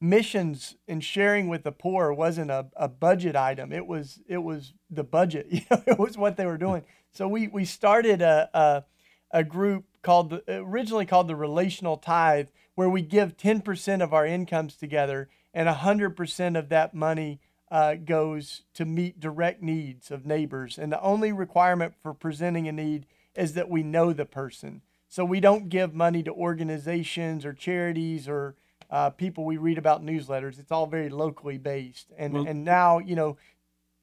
missions 0.00 0.76
and 0.88 1.04
sharing 1.04 1.48
with 1.48 1.62
the 1.62 1.72
poor 1.72 2.12
wasn't 2.12 2.50
a, 2.50 2.66
a 2.76 2.88
budget 2.88 3.36
item. 3.36 3.72
It 3.72 3.86
was 3.86 4.20
it 4.26 4.38
was 4.38 4.72
the 4.90 5.04
budget. 5.04 5.46
It 5.86 5.98
was 5.98 6.16
what 6.16 6.36
they 6.36 6.46
were 6.46 6.58
doing. 6.58 6.84
So 7.12 7.28
we 7.28 7.48
we 7.48 7.64
started 7.64 8.22
a 8.22 8.48
a, 8.54 8.84
a 9.30 9.44
group 9.44 9.84
called 10.02 10.30
the, 10.30 10.42
originally 10.48 11.06
called 11.06 11.28
the 11.28 11.36
Relational 11.36 11.96
Tithe, 11.96 12.48
where 12.74 12.88
we 12.88 13.02
give 13.02 13.36
ten 13.36 13.60
percent 13.60 14.02
of 14.02 14.14
our 14.14 14.26
incomes 14.26 14.76
together, 14.76 15.28
and 15.52 15.68
hundred 15.68 16.16
percent 16.16 16.56
of 16.56 16.68
that 16.70 16.94
money 16.94 17.40
uh, 17.70 17.94
goes 17.94 18.62
to 18.74 18.84
meet 18.84 19.20
direct 19.20 19.62
needs 19.62 20.10
of 20.10 20.26
neighbors. 20.26 20.78
And 20.78 20.90
the 20.90 21.00
only 21.00 21.32
requirement 21.32 21.94
for 22.02 22.12
presenting 22.12 22.66
a 22.66 22.72
need 22.72 23.06
is 23.36 23.54
that 23.54 23.70
we 23.70 23.82
know 23.82 24.12
the 24.12 24.24
person. 24.24 24.82
So 25.08 25.24
we 25.24 25.40
don't 25.40 25.68
give 25.68 25.94
money 25.94 26.22
to 26.22 26.32
organizations 26.32 27.44
or 27.44 27.52
charities 27.52 28.28
or 28.28 28.54
uh, 28.90 29.10
people 29.10 29.44
we 29.44 29.56
read 29.56 29.78
about 29.78 30.04
newsletters. 30.04 30.58
It's 30.58 30.72
all 30.72 30.86
very 30.86 31.08
locally 31.08 31.58
based. 31.58 32.12
And 32.18 32.34
Well- 32.34 32.46
and 32.46 32.64
now, 32.64 32.98
you 32.98 33.14
know, 33.14 33.36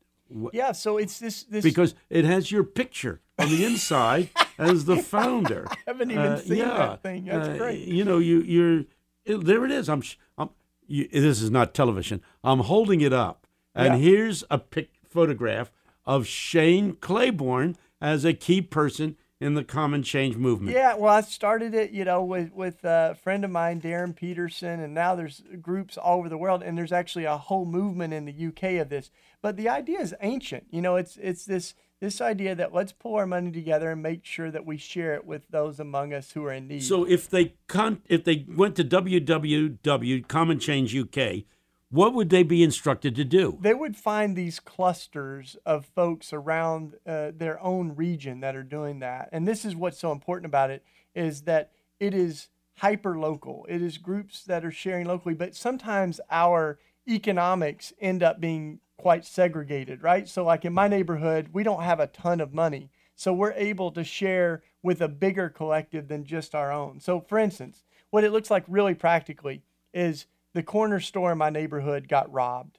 Yeah. 0.53 0.73
So 0.73 0.99
it's 0.99 1.19
this 1.19 1.43
this 1.45 1.63
Because 1.65 1.95
it 2.09 2.25
has 2.25 2.53
your 2.53 2.65
picture 2.65 3.21
on 3.39 3.49
the 3.49 3.65
inside 3.65 4.29
as 4.61 4.85
the 4.85 4.97
founder. 4.99 5.67
I 5.71 5.77
haven't 5.87 6.11
even 6.11 6.25
Uh, 6.25 6.39
seen 6.39 6.57
yeah, 6.59 6.69
that 6.77 7.03
thing. 7.03 7.25
That's 7.25 7.49
uh, 7.49 7.57
great. 7.57 7.81
You 7.87 8.05
know, 8.05 8.19
you 8.19 8.41
you're 8.43 8.85
it- 9.25 9.45
there. 9.45 9.65
It 9.65 9.71
is. 9.73 9.89
I'm. 9.89 10.03
I'm 10.39 10.51
you, 10.87 11.09
this 11.09 11.41
is 11.41 11.51
not 11.51 11.73
television. 11.75 12.21
I'm 12.45 12.61
holding 12.61 13.01
it 13.01 13.13
up, 13.13 13.47
and 13.75 13.95
Yeah. 13.95 14.09
here's 14.11 14.45
a 14.51 14.59
pic, 14.59 14.91
photograph 15.09 15.71
of 16.05 16.27
Shane 16.27 16.95
Claiborne 16.97 17.77
as 18.01 18.25
a 18.25 18.33
key 18.33 18.61
person 18.63 19.17
in 19.39 19.55
the 19.55 19.63
Common 19.65 20.03
Change 20.03 20.37
movement. 20.37 20.75
Yeah, 20.75 20.97
well, 20.97 21.15
I 21.15 21.21
started 21.23 21.73
it, 21.75 21.93
you 21.93 22.05
know, 22.05 22.23
with 22.25 22.53
with 22.53 22.85
a 22.85 23.17
friend 23.23 23.45
of 23.45 23.51
mine, 23.51 23.81
Darren 23.81 24.15
Peterson, 24.17 24.81
and 24.81 24.93
now 24.93 25.15
there's 25.15 25.43
groups 25.63 25.97
all 25.97 26.19
over 26.19 26.29
the 26.29 26.37
world, 26.39 26.63
and 26.63 26.77
there's 26.77 26.93
actually 26.93 27.25
a 27.25 27.37
whole 27.39 27.65
movement 27.65 28.13
in 28.13 28.25
the 28.27 28.47
UK 28.49 28.81
of 28.81 28.89
this. 28.91 29.11
But 29.43 29.57
the 29.57 29.69
idea 29.69 30.01
is 30.01 30.15
ancient. 30.21 30.67
You 30.71 30.83
know, 30.83 30.97
it's 30.97 31.17
it's 31.17 31.45
this 31.47 31.75
this 32.01 32.21
idea 32.21 32.55
that 32.55 32.75
let's 32.75 32.93
pull 32.93 33.15
our 33.17 33.27
money 33.27 33.51
together 33.53 33.91
and 33.91 34.03
make 34.03 34.25
sure 34.25 34.51
that 34.51 34.67
we 34.67 34.79
share 34.79 35.15
it 35.15 35.27
with 35.27 35.43
those 35.51 35.79
among 35.79 36.15
us 36.15 36.33
who 36.33 36.45
are 36.45 36.53
in 36.53 36.67
need. 36.67 36.83
So 36.83 37.05
if 37.05 37.29
they 37.29 37.53
con- 37.69 38.01
if 38.09 38.25
they 38.25 38.47
went 38.49 38.75
to 38.77 38.85
www.commonchange 38.85 40.99
UK, 40.99 41.45
what 41.91 42.15
would 42.15 42.31
they 42.31 42.43
be 42.43 42.63
instructed 42.63 43.15
to 43.17 43.25
do? 43.25 43.59
they 43.61 43.75
would 43.75 43.97
find 43.97 44.35
these 44.35 44.61
clusters 44.61 45.59
of 45.67 45.85
folks 45.85 46.33
around 46.33 46.95
uh, 47.07 47.33
their 47.37 47.63
own 47.63 47.95
region 47.95 48.41
that 48.41 48.57
are 48.57 48.63
doing 48.63 49.01
that 49.01 49.29
and 49.33 49.47
this 49.47 49.65
is 49.65 49.77
what's 49.77 49.99
so 49.99 50.13
important 50.13 50.47
about 50.47 50.71
it 50.71 50.83
is 51.15 51.43
that 51.43 51.71
it 51.99 52.15
is 52.15 52.49
hyper 52.79 53.19
local 53.19 53.67
it 53.69 53.83
is 53.83 53.99
groups 53.99 54.45
that 54.45 54.65
are 54.65 54.71
sharing 54.71 55.07
locally 55.07 55.35
but 55.35 55.55
sometimes 55.55 56.21
our 56.31 56.79
economics 57.09 57.93
end 58.01 58.23
up 58.23 58.41
being 58.41 58.79
quite 59.01 59.25
segregated 59.25 60.03
right 60.03 60.29
so 60.29 60.45
like 60.45 60.65
in 60.65 60.73
my 60.73 60.89
neighborhood 60.89 61.49
we 61.53 61.63
don't 61.63 61.83
have 61.83 62.01
a 62.01 62.07
ton 62.09 62.41
of 62.41 62.53
money 62.53 62.91
so 63.17 63.33
we're 63.33 63.53
able 63.53 63.91
to 63.91 64.05
share 64.05 64.63
with 64.83 65.01
a 65.01 65.09
bigger 65.09 65.49
collective 65.49 66.09
than 66.09 66.25
just 66.25 66.55
our 66.55 66.73
own 66.73 67.01
so 67.01 67.21
for 67.21 67.39
instance 67.39 67.85
what 68.11 68.25
it 68.25 68.33
looks 68.33 68.51
like 68.51 68.65
really 68.69 68.95
practically 68.95 69.63
is 69.95 70.27
the 70.53 70.63
corner 70.63 71.01
store 71.01 71.33
in 71.33 71.39
my 71.39 71.51
neighborhood 71.51 72.09
got 72.09 72.33
robbed 72.33 72.79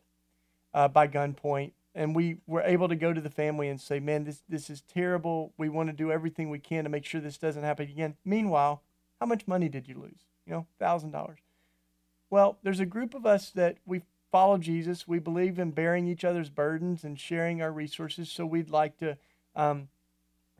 uh, 0.73 0.87
by 0.87 1.07
gunpoint, 1.07 1.71
and 1.95 2.15
we 2.15 2.37
were 2.47 2.61
able 2.61 2.87
to 2.87 2.95
go 2.95 3.13
to 3.13 3.21
the 3.21 3.29
family 3.29 3.67
and 3.69 3.79
say, 3.79 3.99
"Man, 3.99 4.23
this 4.23 4.43
this 4.47 4.69
is 4.69 4.81
terrible. 4.81 5.53
We 5.57 5.69
want 5.69 5.89
to 5.89 5.93
do 5.93 6.11
everything 6.11 6.49
we 6.49 6.59
can 6.59 6.83
to 6.83 6.89
make 6.89 7.05
sure 7.05 7.21
this 7.21 7.37
doesn't 7.37 7.63
happen 7.63 7.89
again." 7.89 8.15
Meanwhile, 8.25 8.83
how 9.19 9.25
much 9.25 9.47
money 9.47 9.69
did 9.69 9.87
you 9.87 9.99
lose? 9.99 10.25
You 10.45 10.53
know, 10.53 10.67
thousand 10.79 11.11
dollars. 11.11 11.39
Well, 12.29 12.57
there's 12.63 12.79
a 12.79 12.85
group 12.85 13.13
of 13.13 13.25
us 13.25 13.51
that 13.51 13.77
we 13.85 14.01
follow 14.31 14.57
Jesus. 14.57 15.07
We 15.07 15.19
believe 15.19 15.59
in 15.59 15.71
bearing 15.71 16.07
each 16.07 16.23
other's 16.23 16.50
burdens 16.50 17.03
and 17.03 17.19
sharing 17.19 17.61
our 17.61 17.71
resources. 17.71 18.29
So 18.29 18.45
we'd 18.45 18.69
like 18.69 18.97
to 18.97 19.17
um, 19.55 19.89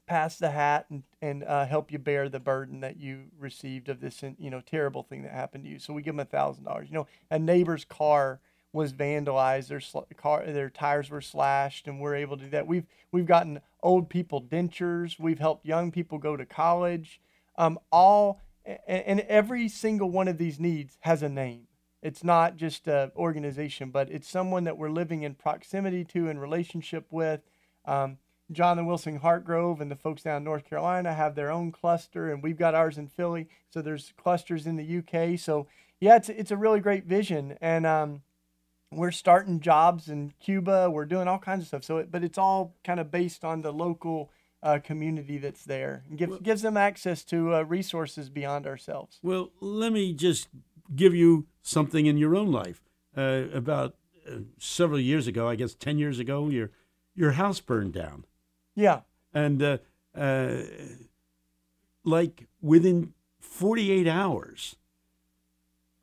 pass 0.06 0.38
the 0.38 0.52
hat 0.52 0.88
and, 0.90 1.04
and 1.22 1.44
uh, 1.44 1.66
help 1.66 1.92
you 1.92 1.98
bear 1.98 2.28
the 2.28 2.40
burden 2.40 2.82
that 2.82 2.98
you 2.98 3.24
received 3.40 3.88
of 3.90 4.02
this 4.02 4.24
you 4.38 4.50
know 4.50 4.62
terrible 4.62 5.04
thing 5.04 5.24
that 5.24 5.32
happened 5.32 5.64
to 5.64 5.70
you. 5.70 5.80
So 5.80 5.94
we 5.94 6.02
give 6.02 6.16
them 6.16 6.20
a 6.20 6.26
thousand 6.26 6.66
dollars. 6.66 6.90
You 6.90 6.96
know, 6.96 7.08
a 7.30 7.40
neighbor's 7.40 7.86
car 7.86 8.40
was 8.74 8.94
vandalized. 8.94 9.68
Their 9.68 9.80
sl- 9.80 10.00
car, 10.18 10.46
their 10.46 10.70
tires 10.70 11.10
were 11.10 11.22
slashed, 11.22 11.88
and 11.88 12.00
we're 12.00 12.16
able 12.16 12.38
to 12.38 12.44
do 12.44 12.50
that. 12.50 12.68
We've 12.68 12.86
we've 13.12 13.26
gotten 13.26 13.62
old 13.82 14.10
people 14.10 14.42
dentures. 14.42 15.20
We've 15.20 15.40
helped 15.40 15.66
young 15.66 15.92
people 15.92 16.18
go 16.18 16.36
to 16.36 16.46
college. 16.46 17.22
Um, 17.58 17.80
all 17.92 18.42
and, 18.66 19.04
and 19.04 19.20
every 19.22 19.68
single 19.68 20.10
one 20.10 20.28
of 20.28 20.38
these 20.38 20.60
needs 20.60 20.98
has 21.02 21.24
a 21.24 21.30
name. 21.30 21.68
It's 22.02 22.24
not 22.24 22.58
just 22.58 22.88
an 22.88 23.12
organization, 23.16 23.92
but 23.92 24.10
it's 24.10 24.28
someone 24.30 24.64
that 24.64 24.78
we're 24.78 24.90
living 24.90 25.24
in 25.24 25.36
proximity 25.36 26.04
to 26.06 26.30
and 26.30 26.42
relationship 26.42 27.06
with. 27.12 27.42
Um, 27.86 28.18
Jonathan 28.52 28.86
Wilson-Hartgrove 28.86 29.80
and 29.80 29.90
the 29.90 29.96
folks 29.96 30.24
down 30.24 30.38
in 30.38 30.44
North 30.44 30.66
Carolina 30.66 31.14
have 31.14 31.36
their 31.36 31.52
own 31.52 31.72
cluster, 31.72 32.32
and 32.32 32.44
we've 32.44 32.58
got 32.58 32.76
ours 32.76 32.98
in 32.98 33.08
Philly. 33.08 33.48
So 33.70 33.82
there's 33.82 34.14
clusters 34.18 34.68
in 34.68 34.76
the 34.76 34.98
UK. 34.98 35.40
So 35.40 35.68
yeah, 36.00 36.16
it's 36.16 36.30
it's 36.30 36.52
a 36.52 36.58
really 36.58 36.80
great 36.80 37.06
vision, 37.06 37.58
and 37.62 37.86
um, 37.86 38.24
we're 38.92 39.12
starting 39.12 39.60
jobs 39.60 40.10
in 40.10 40.34
Cuba. 40.40 40.90
We're 40.90 41.06
doing 41.06 41.28
all 41.28 41.40
kinds 41.40 41.62
of 41.62 41.68
stuff. 41.68 41.84
So, 41.84 41.98
it, 41.98 42.12
but 42.12 42.24
it's 42.24 42.38
all 42.38 42.76
kind 42.84 43.00
of 43.00 43.12
based 43.12 43.46
on 43.46 43.62
the 43.62 43.72
local 43.72 44.32
uh, 44.64 44.80
community 44.84 45.38
that's 45.38 45.64
there, 45.64 46.04
and 46.10 46.18
gives 46.18 46.40
gives 46.40 46.62
them 46.62 46.76
access 46.76 47.24
to 47.26 47.56
uh, 47.56 47.62
resources 47.64 48.30
beyond 48.30 48.68
ourselves. 48.68 49.20
Well, 49.22 49.52
let 49.60 49.94
me 49.94 50.14
just 50.14 50.50
give 50.96 51.14
you 51.16 51.48
something 51.62 52.06
in 52.06 52.18
your 52.18 52.36
own 52.36 52.52
life. 52.52 52.82
Uh, 53.16 53.44
about 53.54 53.96
uh, 54.26 54.38
several 54.58 55.00
years 55.00 55.28
ago, 55.28 55.50
I 55.50 55.56
guess 55.56 55.74
ten 55.74 55.98
years 55.98 56.18
ago, 56.18 56.48
your 56.48 56.72
your 57.14 57.32
house 57.32 57.60
burned 57.60 57.94
down, 57.94 58.26
Yeah, 58.74 59.02
and 59.34 59.62
uh, 59.62 59.78
uh, 60.16 60.62
like 62.06 62.48
within 62.62 63.14
forty 63.40 63.92
eight 63.92 64.08
hours, 64.08 64.78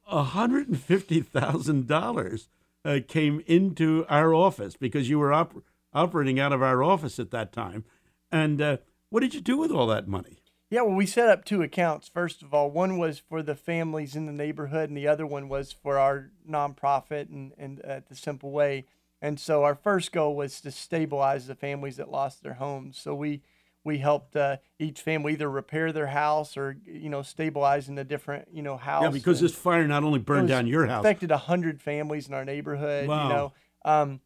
hundred 0.07 0.68
and 0.68 0.78
fifty 0.78 1.21
thousand 1.21 1.87
dollars 1.87 2.49
uh, 2.85 2.99
came 3.07 3.42
into 3.47 4.04
our 4.09 4.35
office 4.35 4.76
because 4.76 5.09
you 5.09 5.18
were 5.18 5.33
op- 5.33 5.64
operating 5.95 6.38
out 6.38 6.52
of 6.52 6.62
our 6.62 6.83
office 6.83 7.18
at 7.18 7.30
that 7.30 7.52
time. 7.52 7.85
And 8.30 8.61
uh, 8.61 8.76
what 9.09 9.21
did 9.21 9.35
you 9.35 9.40
do 9.40 9.57
with 9.57 9.71
all 9.71 9.87
that 9.87 10.07
money? 10.09 10.42
Yeah, 10.70 10.82
well, 10.82 10.94
we 10.94 11.06
set 11.06 11.30
up 11.30 11.44
two 11.44 11.62
accounts. 11.62 12.08
First 12.08 12.42
of 12.42 12.52
all, 12.52 12.70
one 12.70 12.98
was 12.98 13.18
for 13.18 13.42
the 13.42 13.54
families 13.54 14.14
in 14.14 14.26
the 14.26 14.32
neighborhood, 14.32 14.90
and 14.90 14.96
the 14.96 15.08
other 15.08 15.26
one 15.26 15.48
was 15.48 15.72
for 15.72 15.98
our 15.98 16.30
nonprofit 16.48 17.30
and, 17.30 17.52
and 17.56 17.80
at 17.80 18.08
the 18.08 18.14
Simple 18.14 18.50
Way. 18.50 18.84
And 19.22 19.40
so 19.40 19.64
our 19.64 19.75
first 19.75 20.12
goal 20.12 20.37
was 20.37 20.60
to 20.60 20.70
stabilize 20.70 21.46
the 21.46 21.54
families 21.54 21.96
that 21.96 22.10
lost 22.10 22.42
their 22.42 22.54
homes. 22.54 22.98
So 22.98 23.14
we 23.14 23.42
we 23.82 23.98
helped 23.98 24.37
uh, 24.37 24.58
each 24.78 25.00
family 25.00 25.32
either 25.32 25.50
repair 25.50 25.92
their 25.92 26.08
house 26.08 26.56
or 26.56 26.76
you 26.84 27.08
know 27.08 27.22
stabilize 27.22 27.88
in 27.88 27.96
a 27.98 28.04
different 28.04 28.48
you 28.52 28.62
know 28.62 28.76
house. 28.76 29.02
Yeah, 29.02 29.10
because 29.10 29.40
and- 29.40 29.48
this 29.48 29.56
fire 29.56 29.87
not 29.88 30.04
only 30.04 30.18
burned 30.18 30.48
down 30.48 30.66
your 30.66 30.87
house, 30.87 31.04
affected 31.04 31.30
hundred 31.30 31.80
families 31.80 32.28
in 32.28 32.34
our 32.34 32.44
neighborhood. 32.44 33.08
Wow. 33.08 33.22
You 33.22 33.34
know, 33.34 33.52
um, 33.84 34.20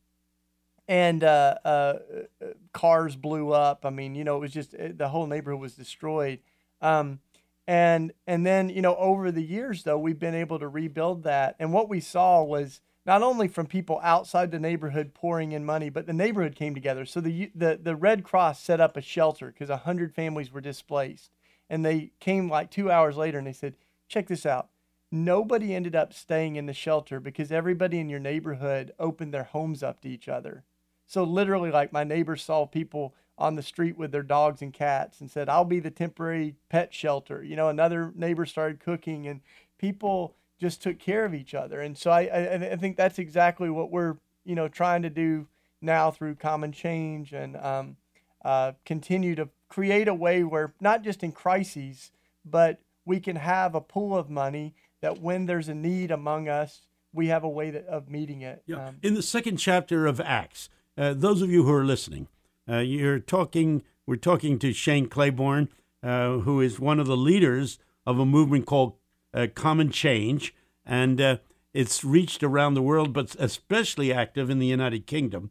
and 0.93 1.25
uh, 1.25 1.55
uh, 1.65 1.69
uh, 1.69 2.47
cars 2.75 3.17
blew 3.17 3.51
up. 3.51 3.87
I 3.87 3.89
mean, 3.89 4.15
you 4.15 4.25
know, 4.25 4.37
it 4.37 4.41
was 4.41 4.53
just 4.53 4.75
it, 4.75 4.99
the 4.99 5.09
whole 5.09 5.27
neighborhood 5.27 5.59
was 5.59 5.73
destroyed. 5.73 6.41
Um, 6.83 7.21
and 7.67 8.13
and 8.27 8.45
then 8.45 8.69
you 8.69 8.83
know, 8.83 8.95
over 8.97 9.33
the 9.33 9.43
years 9.43 9.85
though, 9.85 9.97
we've 9.97 10.19
been 10.19 10.35
able 10.35 10.59
to 10.59 10.69
rebuild 10.69 11.23
that. 11.23 11.57
And 11.59 11.73
what 11.73 11.89
we 11.89 11.99
saw 11.99 12.43
was 12.43 12.83
not 13.07 13.23
only 13.23 13.49
from 13.49 13.67
people 13.69 14.01
outside 14.03 14.51
the 14.51 14.59
neighborhood 14.59 15.15
pouring 15.15 15.53
in 15.53 15.65
money, 15.65 15.89
but 15.89 16.07
the 16.07 16.13
neighborhood 16.13 16.57
came 16.57 16.75
together. 16.75 17.07
So 17.07 17.23
the 17.23 17.51
the 17.55 17.81
the 17.83 17.97
Red 17.97 18.23
Cross 18.23 18.63
set 18.63 18.79
up 18.79 18.95
a 18.99 19.01
shelter 19.01 19.47
because 19.47 19.75
hundred 19.75 20.15
families 20.15 20.53
were 20.53 20.61
displaced, 20.61 21.31
and 21.71 21.87
they 21.87 22.13
came 22.21 22.51
like 22.51 22.71
two 22.71 22.91
hours 22.91 23.17
later 23.17 23.39
and 23.39 23.47
they 23.47 23.55
said, 23.55 23.77
"Check 24.09 24.27
this 24.27 24.45
out." 24.45 24.69
Nobody 25.11 25.75
ended 25.75 25.97
up 25.97 26.13
staying 26.13 26.57
in 26.57 26.67
the 26.67 26.75
shelter 26.75 27.19
because 27.19 27.51
everybody 27.51 27.99
in 27.99 28.11
your 28.11 28.21
neighborhood 28.21 28.93
opened 28.99 29.33
their 29.33 29.45
homes 29.45 29.83
up 29.83 30.03
to 30.03 30.09
each 30.11 30.29
other. 30.29 30.65
So 31.13 31.25
literally, 31.25 31.71
like 31.71 31.93
my 31.93 32.05
neighbors 32.05 32.43
saw 32.43 32.65
people 32.65 33.15
on 33.37 33.55
the 33.55 33.63
street 33.63 33.99
with 33.99 34.13
their 34.13 34.23
dogs 34.23 34.63
and 34.63 34.73
cats 34.73 35.21
and 35.21 35.31
said, 35.31 35.47
"I'll 35.47 35.67
be 35.67 35.79
the 35.79 35.91
temporary 35.91 36.55
pet 36.71 36.95
shelter." 36.95 37.45
You 37.45 37.55
know, 37.55 37.69
another 37.69 38.13
neighbor 38.15 38.47
started 38.47 38.81
cooking, 38.81 39.29
and 39.29 39.43
people 39.77 40.35
just 40.59 40.83
took 40.83 40.99
care 40.99 41.27
of 41.27 41.35
each 41.35 41.53
other. 41.53 41.83
And 41.83 41.99
so 41.99 42.11
I, 42.11 42.23
I, 42.23 42.55
I 42.73 42.77
think 42.77 42.97
that's 42.97 43.19
exactly 43.19 43.69
what 43.69 43.91
we're, 43.91 44.17
you 44.47 44.55
know, 44.55 44.69
trying 44.69 45.03
to 45.03 45.11
do 45.11 45.49
now 45.83 46.11
through 46.11 46.37
Common 46.37 46.73
Change 46.73 47.35
and 47.35 47.59
um, 47.59 47.97
uh, 48.43 48.73
continue 48.87 49.35
to 49.35 49.51
create 49.69 50.09
a 50.09 50.15
way 50.15 50.45
where 50.45 50.73
not 50.81 51.03
just 51.03 51.23
in 51.23 51.33
crises, 51.33 52.11
but 52.43 52.81
we 53.05 53.21
can 53.21 53.37
have 53.37 53.75
a 53.75 53.83
pool 53.83 54.17
of 54.17 54.31
money 54.31 54.73
that 55.03 55.21
when 55.21 55.45
there's 55.45 55.69
a 55.69 55.75
need 55.75 56.11
among 56.11 56.49
us, 56.49 56.87
we 57.13 57.27
have 57.27 57.45
a 57.45 57.51
way 57.51 57.71
that, 57.71 57.85
of 57.85 58.09
meeting 58.09 58.41
it. 58.41 58.63
Yeah. 58.65 58.87
Um, 58.87 58.97
In 59.03 59.13
the 59.13 59.23
second 59.23 59.59
chapter 59.59 60.07
of 60.07 60.19
Acts, 60.19 60.71
uh, 60.97 61.15
those 61.15 61.43
of 61.43 61.51
you 61.51 61.65
who 61.65 61.73
are 61.73 61.85
listening, 61.85 62.29
uh, 62.69 62.79
you're 62.79 63.19
talking. 63.19 63.83
We're 64.07 64.17
talking 64.17 64.59
to 64.59 64.73
Shane 64.73 65.07
Claiborne, 65.07 65.69
uh, 66.03 66.39
who 66.39 66.61
is 66.61 66.81
one 66.81 66.99
of 66.99 67.07
the 67.07 67.17
leaders 67.17 67.79
of 68.05 68.19
a 68.19 68.27
movement 68.27 68.67
called 68.67 68.95
uh, 69.33 69.47
Common 69.55 69.91
Change, 69.91 70.55
and 70.85 71.21
uh, 71.21 71.37
it's 71.73 72.03
reached 72.03 72.43
around 72.43 72.75
the 72.75 72.83
world, 72.83 73.13
but 73.13 73.37
especially 73.39 74.13
active 74.13 74.51
in 74.51 74.59
the 74.59 74.67
United 74.67 75.07
Kingdom. 75.07 75.51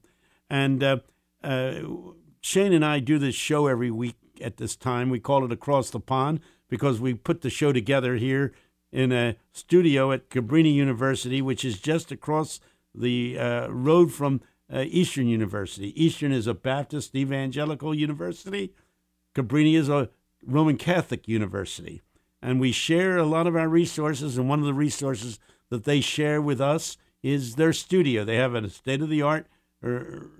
And 0.50 1.01
Shane 2.41 2.74
and 2.74 2.83
I 2.83 3.00
do 3.00 3.17
this 3.17 3.36
show 3.36 3.67
every 3.67 3.91
week 3.91 4.15
at 4.41 4.57
this 4.57 4.75
time. 4.75 5.10
We 5.10 5.19
call 5.19 5.45
it 5.45 5.51
Across 5.51 5.91
the 5.91 6.00
Pond 6.00 6.41
because 6.67 7.00
we 7.00 7.13
put 7.13 7.41
the 7.41 7.50
show 7.50 7.71
together 7.71 8.15
here 8.15 8.51
in 8.91 9.12
a 9.12 9.38
studio 9.51 10.12
at 10.12 10.29
Cabrini 10.29 10.74
University, 10.74 11.41
which 11.41 11.63
is 11.63 11.79
just 11.79 12.12
across 12.12 12.60
the 12.93 13.38
uh, 13.39 13.67
road 13.69 14.12
from 14.12 14.41
uh, 14.73 14.85
Eastern 14.87 15.27
University. 15.27 15.93
Eastern 16.01 16.31
is 16.31 16.47
a 16.47 16.53
Baptist 16.53 17.15
evangelical 17.15 17.93
university. 17.93 18.73
Cabrini 19.35 19.75
is 19.75 19.89
a 19.89 20.09
Roman 20.45 20.77
Catholic 20.77 21.27
university. 21.27 22.01
And 22.41 22.59
we 22.59 22.71
share 22.71 23.17
a 23.17 23.25
lot 23.25 23.47
of 23.47 23.55
our 23.55 23.67
resources, 23.67 24.37
and 24.37 24.49
one 24.49 24.59
of 24.59 24.65
the 24.65 24.73
resources 24.73 25.39
that 25.69 25.83
they 25.83 26.01
share 26.01 26.41
with 26.41 26.59
us 26.59 26.97
is 27.21 27.55
their 27.55 27.73
studio. 27.73 28.25
They 28.25 28.37
have 28.37 28.55
a 28.55 28.69
state 28.69 29.01
of 29.01 29.09
the 29.09 29.21
art 29.21 29.47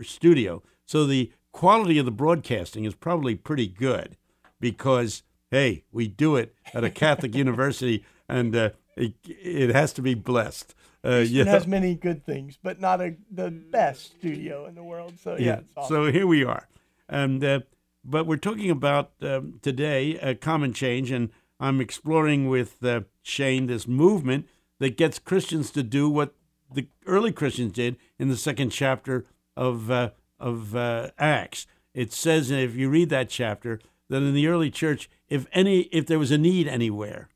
studio. 0.02 0.64
So 0.86 1.06
the 1.06 1.32
quality 1.52 1.98
of 1.98 2.06
the 2.06 2.12
broadcasting 2.12 2.86
is 2.86 2.96
probably 2.96 3.36
pretty 3.36 3.68
good 3.68 4.18
because, 4.60 5.24
hey, 5.50 5.84
we 5.92 6.08
do 6.08 6.36
it 6.36 6.56
at 6.74 6.84
a 6.84 6.90
Catholic 6.90 7.36
university 7.46 8.06
and 8.28 8.56
uh, 8.56 8.70
it, 8.96 9.14
it, 9.24 9.76
has 9.76 9.94
to 9.94 10.02
be 10.02 10.14
blessed. 10.14 10.74
Uh, 11.04 11.24
yeah. 11.28 11.42
It 11.42 11.48
has 11.48 11.66
many 11.66 11.96
good 11.96 12.26
things, 12.26 12.58
but 12.62 12.80
not 12.80 13.02
a, 13.02 13.16
the 13.32 13.50
best 13.50 14.18
studio 14.18 14.66
in 14.66 14.76
the 14.76 14.84
world. 14.84 15.14
So, 15.24 15.36
yeah. 15.38 15.46
yeah 15.46 15.60
awesome. 15.76 15.96
So 15.96 16.12
here 16.12 16.28
we 16.28 16.44
are. 16.44 16.68
And, 17.10 17.44
uh, 17.44 17.60
but 18.04 18.26
we're 18.26 18.38
talking 18.38 18.70
about 18.70 19.12
um, 19.22 19.60
today 19.62 20.16
a 20.18 20.36
common 20.36 20.74
change, 20.74 21.12
and 21.12 21.30
I'm 21.60 21.82
exploring 21.82 22.48
with 22.48 22.84
uh, 22.84 23.02
Shane 23.22 23.68
this 23.68 23.88
movement 23.88 24.48
that 24.80 24.98
gets 24.98 25.20
Christians 25.20 25.72
to 25.72 25.84
do 25.84 26.10
what 26.10 26.34
the 26.74 26.88
early 27.06 27.32
Christians 27.32 27.74
did 27.74 27.98
in 28.18 28.30
the 28.30 28.38
second 28.38 28.70
chapter 28.70 29.26
of 29.56 29.92
uh, 29.92 30.12
of 30.40 30.76
uh, 30.76 31.12
Acts. 31.20 31.68
It 31.94 32.12
says, 32.14 32.50
if 32.50 32.76
you 32.76 32.90
read 32.90 33.10
that 33.10 33.30
chapter, 33.30 33.80
that 34.10 34.24
in 34.24 34.34
the 34.34 34.48
early 34.48 34.72
church, 34.72 35.10
if 35.30 35.46
any, 35.54 35.82
if 35.92 36.06
there 36.06 36.20
was 36.20 36.32
a 36.32 36.38
need 36.38 36.68
anywhere, 36.68 37.30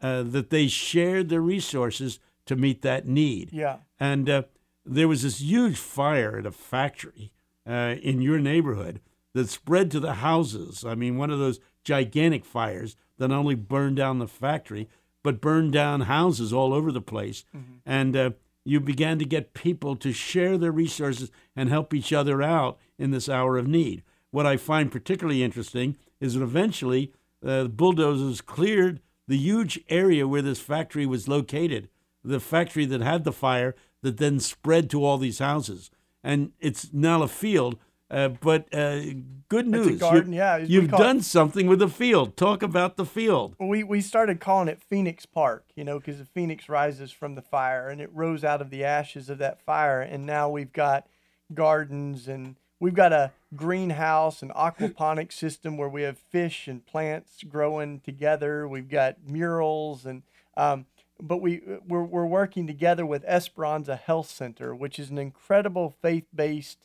uh, 0.00 0.22
that 0.22 0.50
they 0.50 0.68
shared 0.68 1.28
their 1.28 1.40
resources 1.40 2.20
to 2.48 2.56
meet 2.56 2.82
that 2.82 3.06
need. 3.06 3.50
Yeah. 3.52 3.76
And 3.98 4.28
uh, 4.28 4.42
there 4.84 5.08
was 5.08 5.22
this 5.22 5.40
huge 5.40 5.78
fire 5.78 6.38
at 6.38 6.46
a 6.46 6.52
factory 6.52 7.32
uh, 7.66 7.96
in 8.02 8.20
your 8.20 8.38
neighborhood 8.38 9.00
that 9.34 9.48
spread 9.48 9.90
to 9.92 10.00
the 10.00 10.14
houses. 10.14 10.84
I 10.84 10.94
mean, 10.94 11.16
one 11.16 11.30
of 11.30 11.38
those 11.38 11.60
gigantic 11.84 12.44
fires 12.44 12.96
that 13.18 13.28
not 13.28 13.38
only 13.38 13.54
burned 13.54 13.96
down 13.96 14.18
the 14.18 14.28
factory, 14.28 14.88
but 15.22 15.40
burned 15.40 15.72
down 15.72 16.02
houses 16.02 16.52
all 16.52 16.72
over 16.72 16.90
the 16.90 17.00
place. 17.00 17.44
Mm-hmm. 17.54 17.74
And 17.84 18.16
uh, 18.16 18.30
you 18.64 18.80
began 18.80 19.18
to 19.18 19.24
get 19.24 19.54
people 19.54 19.96
to 19.96 20.12
share 20.12 20.58
their 20.58 20.72
resources 20.72 21.30
and 21.54 21.68
help 21.68 21.92
each 21.92 22.12
other 22.12 22.42
out 22.42 22.78
in 22.98 23.10
this 23.10 23.28
hour 23.28 23.56
of 23.58 23.66
need. 23.66 24.02
What 24.30 24.46
I 24.46 24.56
find 24.56 24.92
particularly 24.92 25.42
interesting 25.42 25.96
is 26.20 26.34
that 26.34 26.42
eventually 26.42 27.12
uh, 27.44 27.64
bulldozers 27.64 28.40
cleared 28.40 29.00
the 29.26 29.36
huge 29.36 29.80
area 29.88 30.26
where 30.26 30.42
this 30.42 30.60
factory 30.60 31.06
was 31.06 31.28
located, 31.28 31.88
the 32.24 32.40
factory 32.40 32.84
that 32.86 33.00
had 33.00 33.24
the 33.24 33.32
fire 33.32 33.74
that 34.02 34.18
then 34.18 34.40
spread 34.40 34.90
to 34.90 35.04
all 35.04 35.18
these 35.18 35.38
houses. 35.38 35.90
And 36.22 36.52
it's 36.60 36.92
now 36.92 37.22
a 37.22 37.28
field 37.28 37.78
uh, 38.10 38.28
but 38.28 38.72
uh, 38.74 39.00
good 39.48 39.66
news. 39.66 40.00
garden, 40.00 40.32
you, 40.32 40.38
yeah. 40.38 40.56
You've 40.56 40.90
done 40.90 41.18
it, 41.18 41.24
something 41.24 41.66
with 41.66 41.78
the 41.78 41.88
field. 41.88 42.36
Talk 42.36 42.62
about 42.62 42.96
the 42.96 43.04
field. 43.04 43.54
We 43.60 43.82
we 43.82 44.00
started 44.00 44.40
calling 44.40 44.68
it 44.68 44.82
Phoenix 44.82 45.26
Park, 45.26 45.66
you 45.74 45.84
know, 45.84 45.98
because 45.98 46.18
the 46.18 46.24
phoenix 46.24 46.68
rises 46.70 47.10
from 47.12 47.34
the 47.34 47.42
fire 47.42 47.88
and 47.88 48.00
it 48.00 48.10
rose 48.12 48.44
out 48.44 48.62
of 48.62 48.70
the 48.70 48.82
ashes 48.82 49.28
of 49.28 49.38
that 49.38 49.60
fire, 49.60 50.00
and 50.00 50.24
now 50.24 50.48
we've 50.48 50.72
got 50.72 51.06
gardens 51.52 52.28
and 52.28 52.56
we've 52.80 52.94
got 52.94 53.12
a 53.12 53.32
greenhouse 53.54 54.40
and 54.40 54.52
aquaponic 54.52 55.30
system 55.30 55.76
where 55.76 55.88
we 55.88 56.02
have 56.02 56.18
fish 56.18 56.66
and 56.66 56.86
plants 56.86 57.44
growing 57.46 58.00
together. 58.00 58.66
We've 58.66 58.88
got 58.88 59.16
murals 59.26 60.06
and 60.06 60.22
um, 60.56 60.86
but 61.20 61.38
we 61.38 61.62
we're, 61.86 62.02
we're 62.02 62.26
working 62.26 62.66
together 62.66 63.04
with 63.04 63.24
Esperanza 63.24 63.96
Health 63.96 64.30
Center, 64.30 64.74
which 64.74 64.98
is 64.98 65.10
an 65.10 65.18
incredible 65.18 65.96
faith-based 66.02 66.78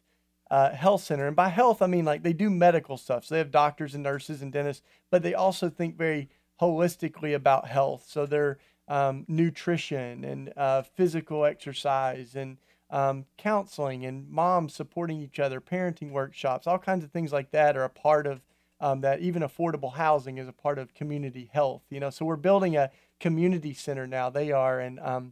uh, 0.51 0.71
health 0.71 1.03
center. 1.03 1.27
And 1.27 1.35
by 1.35 1.49
health, 1.49 1.81
I 1.81 1.87
mean 1.87 2.05
like 2.05 2.23
they 2.23 2.33
do 2.33 2.49
medical 2.49 2.97
stuff. 2.97 3.25
So 3.25 3.35
they 3.35 3.39
have 3.39 3.51
doctors 3.51 3.95
and 3.95 4.03
nurses 4.03 4.41
and 4.41 4.51
dentists, 4.51 4.83
but 5.09 5.23
they 5.23 5.33
also 5.33 5.69
think 5.69 5.97
very 5.97 6.29
holistically 6.61 7.33
about 7.33 7.67
health. 7.67 8.05
So 8.07 8.25
they're 8.25 8.57
um, 8.87 9.25
nutrition 9.27 10.23
and 10.23 10.53
uh, 10.57 10.83
physical 10.83 11.45
exercise 11.45 12.35
and 12.35 12.57
um, 12.89 13.25
counseling 13.37 14.05
and 14.05 14.29
moms 14.29 14.75
supporting 14.75 15.19
each 15.19 15.39
other, 15.39 15.59
parenting 15.59 16.11
workshops, 16.11 16.67
all 16.67 16.77
kinds 16.77 17.03
of 17.03 17.11
things 17.11 17.33
like 17.33 17.49
that 17.51 17.75
are 17.75 17.85
a 17.85 17.89
part 17.89 18.27
of 18.27 18.41
um, 18.79 19.01
that. 19.01 19.21
Even 19.21 19.41
affordable 19.41 19.93
housing 19.93 20.37
is 20.37 20.47
a 20.47 20.53
part 20.53 20.77
of 20.77 20.93
community 20.93 21.49
health. 21.51 21.81
You 21.89 21.99
know, 21.99 22.11
so 22.11 22.25
we're 22.25 22.35
building 22.35 22.75
a 22.75 22.91
community 23.23 23.73
center 23.73 24.05
now. 24.05 24.29
They 24.29 24.51
are, 24.51 24.81
and 24.81 24.99
um, 24.99 25.31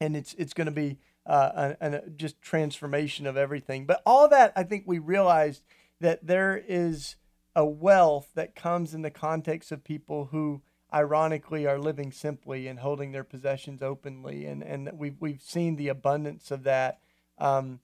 and 0.00 0.16
it's 0.16 0.32
it's 0.38 0.54
going 0.54 0.64
to 0.64 0.72
be 0.72 0.96
uh, 1.26 1.74
just 2.16 2.40
transformation 2.40 3.26
of 3.26 3.36
everything. 3.36 3.84
But 3.84 4.00
all 4.06 4.28
that, 4.28 4.50
I 4.56 4.62
think 4.62 4.84
we 4.86 4.98
realized 4.98 5.62
that 6.00 6.26
there 6.26 6.56
is 6.56 7.16
a 7.54 7.66
wealth 7.66 8.30
that 8.34 8.54
comes 8.54 8.94
in 8.94 9.02
the 9.02 9.10
context 9.10 9.70
of 9.70 9.84
people 9.84 10.30
who 10.32 10.62
ironically 10.94 11.66
are 11.66 11.78
living 11.78 12.10
simply 12.12 12.66
and 12.66 12.78
holding 12.78 13.12
their 13.12 13.24
possessions 13.24 13.82
openly 13.82 14.46
and 14.46 14.62
and 14.62 14.90
we've 14.94 15.20
we've 15.20 15.42
seen 15.42 15.76
the 15.76 15.88
abundance 15.88 16.50
of 16.50 16.62
that 16.62 16.98
um, 17.36 17.78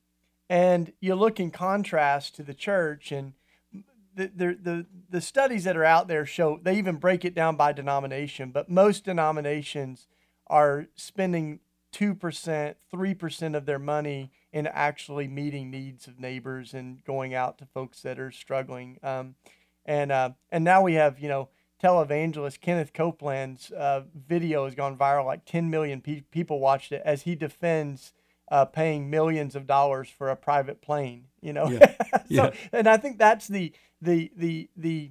and 0.48 0.90
you 1.00 1.14
look 1.14 1.38
in 1.38 1.50
contrast 1.50 2.35
to 2.35 2.42
the 2.42 2.54
church 2.54 3.12
and 3.12 3.35
the, 4.14 4.59
the 4.61 4.87
the 5.11 5.20
studies 5.20 5.64
that 5.64 5.77
are 5.77 5.85
out 5.85 6.09
there 6.09 6.24
show 6.24 6.59
they 6.62 6.77
even 6.77 6.96
break 6.96 7.24
it 7.24 7.35
down 7.35 7.57
by 7.57 7.72
denomination 7.72 8.50
but 8.50 8.70
most 8.70 9.05
denominations 9.05 10.07
are 10.46 10.87
spending 10.94 11.61
2%, 11.94 12.74
3% 12.92 13.57
of 13.57 13.66
their 13.66 13.79
money 13.79 14.33
in 14.53 14.66
actually 14.66 15.29
meeting 15.29 15.70
needs 15.70 16.09
of 16.09 16.18
neighbors 16.18 16.74
and 16.74 17.05
going 17.05 17.35
out 17.35 17.59
to 17.59 17.66
folks 17.66 18.03
that 18.03 18.18
are 18.18 18.33
struggling. 18.33 18.98
Um, 19.03 19.37
and 19.87 20.11
uh, 20.11 20.31
and 20.50 20.64
now 20.64 20.83
we 20.83 20.94
have, 20.94 21.20
you 21.20 21.29
know, 21.29 21.50
televangelist 21.83 22.61
Kenneth 22.61 22.92
Copeland's 22.92 23.70
uh, 23.70 24.03
video 24.14 24.64
has 24.64 24.74
gone 24.74 24.96
viral. 24.96 25.27
Like 25.27 25.44
10 25.44 25.70
million 25.70 26.00
pe- 26.00 26.22
people 26.22 26.59
watched 26.59 26.90
it 26.90 27.03
as 27.05 27.22
he 27.22 27.35
defends 27.37 28.12
uh, 28.55 28.64
paying 28.64 29.11
millions 29.11 29.57
of 29.57 29.67
dollars 29.67 30.09
for 30.09 30.31
a 30.31 30.37
private 30.37 30.81
plane. 30.81 31.25
You 31.40 31.53
know, 31.53 31.69
yeah. 31.69 31.93
so, 32.12 32.23
yeah. 32.29 32.51
and 32.73 32.87
I 32.87 32.97
think 32.97 33.19
that's 33.19 33.49
the 33.49 33.73
the 34.01 34.31
the 34.37 34.71
the 34.77 35.11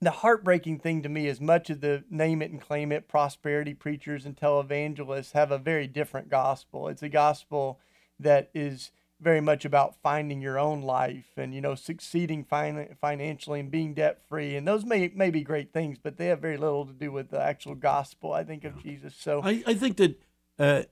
the 0.00 0.10
heartbreaking 0.10 0.80
thing 0.80 1.00
to 1.02 1.08
me 1.08 1.28
is 1.28 1.40
much 1.40 1.70
of 1.70 1.80
the 1.80 2.02
name 2.10 2.42
it 2.42 2.50
and 2.50 2.60
claim 2.60 2.90
it 2.90 3.06
prosperity 3.06 3.72
preachers 3.72 4.26
and 4.26 4.36
televangelists 4.36 5.30
have 5.30 5.52
a 5.52 5.58
very 5.58 5.86
different 5.86 6.28
gospel. 6.28 6.88
It's 6.88 7.04
a 7.04 7.08
gospel 7.08 7.78
that 8.18 8.50
is 8.52 8.90
very 9.20 9.40
much 9.40 9.64
about 9.64 9.94
finding 10.02 10.40
your 10.40 10.58
own 10.58 10.82
life 10.82 11.30
and 11.36 11.54
you 11.54 11.60
know 11.60 11.76
succeeding 11.76 12.42
fin- 12.42 12.96
financially 13.00 13.60
and 13.60 13.70
being 13.70 13.94
debt 13.94 14.18
free 14.28 14.56
and 14.56 14.66
those 14.66 14.84
may 14.84 15.12
may 15.14 15.30
be 15.30 15.42
great 15.42 15.74
things 15.74 15.98
but 16.02 16.16
they 16.16 16.28
have 16.28 16.40
very 16.40 16.56
little 16.56 16.86
to 16.86 16.94
do 16.94 17.12
with 17.12 17.28
the 17.28 17.38
actual 17.38 17.74
gospel 17.74 18.32
i 18.32 18.42
think 18.42 18.64
of 18.64 18.82
jesus 18.82 19.14
so 19.14 19.42
i, 19.44 19.62
I 19.66 19.74
think 19.74 19.98
that 19.98 20.18
uh, 20.58 20.84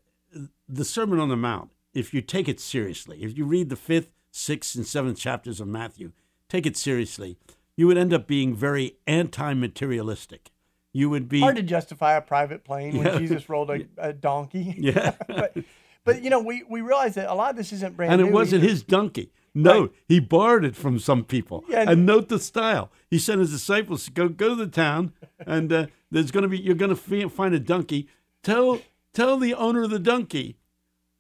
the 0.68 0.84
sermon 0.84 1.18
on 1.18 1.28
the 1.28 1.36
mount 1.36 1.70
if 1.94 2.12
you 2.12 2.20
take 2.20 2.48
it 2.48 2.60
seriously 2.60 3.22
if 3.22 3.36
you 3.36 3.44
read 3.44 3.68
the 3.68 3.76
fifth 3.76 4.10
sixth 4.30 4.74
and 4.74 4.86
seventh 4.86 5.18
chapters 5.18 5.60
of 5.60 5.66
matthew 5.66 6.12
take 6.48 6.66
it 6.66 6.76
seriously 6.76 7.36
you 7.78 7.86
would 7.86 7.96
end 7.96 8.12
up 8.12 8.26
being 8.26 8.56
very 8.56 8.96
anti-materialistic. 9.06 10.50
You 10.92 11.08
would 11.10 11.28
be 11.28 11.38
hard 11.38 11.54
to 11.56 11.62
justify 11.62 12.14
a 12.14 12.20
private 12.20 12.64
plane 12.64 12.96
yeah. 12.96 13.14
when 13.14 13.18
Jesus 13.26 13.48
rolled 13.48 13.70
a, 13.70 13.86
a 13.96 14.12
donkey. 14.12 14.74
Yeah, 14.78 15.14
but, 15.28 15.56
but 16.04 16.24
you 16.24 16.28
know 16.28 16.40
we 16.40 16.64
we 16.68 16.80
realize 16.80 17.14
that 17.14 17.30
a 17.30 17.34
lot 17.34 17.50
of 17.50 17.56
this 17.56 17.72
isn't 17.72 17.96
brand 17.96 18.12
and 18.12 18.20
new. 18.20 18.26
And 18.26 18.34
it 18.34 18.34
wasn't 18.34 18.64
either. 18.64 18.70
his 18.72 18.82
donkey. 18.82 19.30
No, 19.54 19.82
right. 19.82 19.90
he 20.08 20.18
borrowed 20.18 20.64
it 20.64 20.74
from 20.74 20.98
some 20.98 21.22
people. 21.24 21.64
Yeah, 21.68 21.84
and 21.88 22.04
note 22.04 22.28
the 22.28 22.40
style. 22.40 22.90
He 23.08 23.18
sent 23.18 23.38
his 23.38 23.52
disciples 23.52 24.06
to 24.06 24.10
go 24.10 24.28
go 24.28 24.48
to 24.50 24.54
the 24.56 24.66
town, 24.66 25.12
and 25.38 25.72
uh, 25.72 25.86
there's 26.10 26.32
going 26.32 26.42
to 26.42 26.48
be 26.48 26.58
you're 26.58 26.74
going 26.74 26.94
to 26.94 27.28
find 27.28 27.54
a 27.54 27.60
donkey. 27.60 28.08
Tell 28.42 28.80
tell 29.18 29.36
the 29.36 29.54
owner 29.54 29.82
of 29.82 29.90
the 29.90 29.98
donkey 29.98 30.58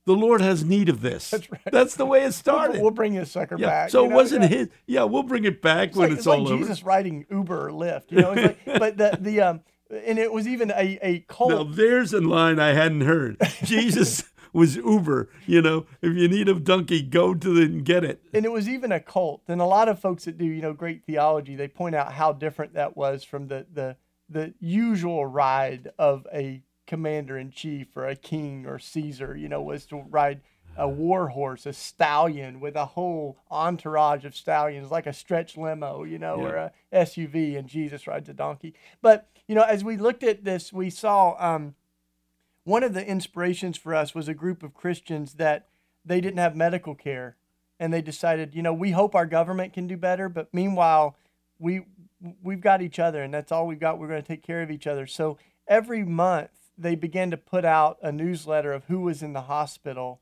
the 0.08 0.14
Lord 0.14 0.40
has 0.40 0.64
need 0.64 0.88
of 0.88 1.02
this. 1.02 1.30
That's 1.30 1.50
right. 1.52 1.60
That's 1.70 1.94
the 1.96 2.06
way 2.06 2.24
it 2.24 2.32
started. 2.32 2.80
We'll, 2.80 2.90
bring 2.90 3.14
this 3.14 3.30
sucker 3.30 3.56
yeah. 3.58 3.66
back. 3.66 3.90
So 3.90 4.06
it 4.06 4.08
know? 4.08 4.16
wasn't 4.16 4.42
yeah. 4.44 4.48
his. 4.48 4.68
Yeah, 4.86 5.04
we'll 5.04 5.22
bring 5.22 5.44
it 5.44 5.60
back 5.60 5.88
it's 5.88 5.98
when 5.98 6.08
like, 6.08 6.12
it's, 6.12 6.20
it's 6.20 6.26
all 6.26 6.42
like 6.44 6.52
over. 6.52 6.62
Jesus 6.62 6.82
riding 6.82 7.26
Uber 7.30 7.68
or 7.68 7.70
Lyft, 7.70 8.10
you 8.10 8.22
know. 8.22 8.32
Like, 8.32 8.58
but 8.64 8.96
the 8.96 9.18
the 9.20 9.40
um, 9.42 9.60
and 9.90 10.18
it 10.18 10.32
was 10.32 10.48
even 10.48 10.70
a 10.70 10.98
a 11.02 11.20
cult. 11.28 11.50
Now 11.50 11.64
there's 11.64 12.14
a 12.14 12.22
line 12.22 12.58
I 12.58 12.68
hadn't 12.68 13.02
heard. 13.02 13.36
Jesus 13.64 14.24
was 14.54 14.76
Uber. 14.76 15.28
You 15.46 15.60
know, 15.60 15.86
if 16.00 16.16
you 16.16 16.26
need 16.26 16.48
a 16.48 16.54
donkey, 16.54 17.02
go 17.02 17.34
to 17.34 17.54
the 17.54 17.62
and 17.64 17.84
get 17.84 18.02
it. 18.02 18.22
And 18.32 18.46
it 18.46 18.52
was 18.52 18.66
even 18.66 18.92
a 18.92 19.00
cult. 19.00 19.42
And 19.46 19.60
a 19.60 19.66
lot 19.66 19.90
of 19.90 19.98
folks 19.98 20.24
that 20.24 20.38
do 20.38 20.46
you 20.46 20.62
know 20.62 20.72
great 20.72 21.04
theology, 21.04 21.54
they 21.54 21.68
point 21.68 21.94
out 21.94 22.14
how 22.14 22.32
different 22.32 22.72
that 22.74 22.96
was 22.96 23.24
from 23.24 23.48
the 23.48 23.66
the 23.70 23.96
the 24.30 24.54
usual 24.58 25.26
ride 25.26 25.90
of 25.98 26.26
a 26.32 26.62
commander 26.88 27.38
in 27.38 27.52
chief 27.52 27.96
or 27.96 28.08
a 28.08 28.16
king 28.16 28.66
or 28.66 28.80
Caesar. 28.80 29.36
You 29.36 29.48
know, 29.48 29.62
was 29.62 29.86
to 29.86 29.98
ride 30.10 30.40
a 30.76 30.88
war 30.88 31.28
horse, 31.28 31.66
a 31.66 31.72
stallion 31.72 32.60
with 32.60 32.76
a 32.76 32.86
whole 32.86 33.36
entourage 33.50 34.24
of 34.24 34.34
stallions, 34.34 34.90
like 34.90 35.06
a 35.06 35.12
stretch 35.12 35.56
limo, 35.56 36.04
you 36.04 36.18
know, 36.18 36.40
Yeah. 36.40 36.48
or 36.48 36.54
a 36.56 36.72
SUV, 36.92 37.56
and 37.56 37.68
Jesus 37.68 38.06
rides 38.06 38.28
a 38.28 38.34
donkey. 38.34 38.74
But 39.02 39.28
you 39.46 39.54
know, 39.54 39.62
as 39.62 39.84
we 39.84 39.96
looked 39.96 40.22
at 40.24 40.44
this, 40.44 40.72
we 40.72 40.90
saw 40.90 41.36
um, 41.38 41.74
one 42.64 42.82
of 42.82 42.94
the 42.94 43.06
inspirations 43.06 43.76
for 43.78 43.94
us 43.94 44.14
was 44.14 44.28
a 44.28 44.34
group 44.34 44.62
of 44.62 44.74
Christians 44.74 45.34
that 45.34 45.68
they 46.04 46.20
didn't 46.20 46.38
have 46.38 46.54
medical 46.56 46.94
care, 46.94 47.36
and 47.80 47.92
they 47.92 48.02
decided, 48.02 48.54
you 48.54 48.62
know, 48.62 48.72
we 48.74 48.90
hope 48.92 49.14
our 49.14 49.26
government 49.26 49.72
can 49.72 49.86
do 49.86 49.96
better, 49.96 50.28
but 50.28 50.52
meanwhile, 50.52 51.16
we 51.58 51.82
we've 52.42 52.60
got 52.60 52.82
each 52.82 52.98
other, 52.98 53.22
and 53.22 53.32
that's 53.32 53.52
all 53.52 53.66
we've 53.66 53.80
got. 53.80 53.98
We're 53.98 54.08
going 54.08 54.22
to 54.22 54.26
take 54.28 54.42
care 54.42 54.62
of 54.62 54.70
each 54.70 54.86
other. 54.86 55.06
So 55.06 55.38
every 55.66 56.04
month 56.04 56.50
they 56.78 56.94
began 56.94 57.30
to 57.30 57.36
put 57.36 57.64
out 57.64 57.98
a 58.02 58.12
newsletter 58.12 58.72
of 58.72 58.84
who 58.84 59.00
was 59.00 59.22
in 59.22 59.32
the 59.32 59.42
hospital 59.42 60.20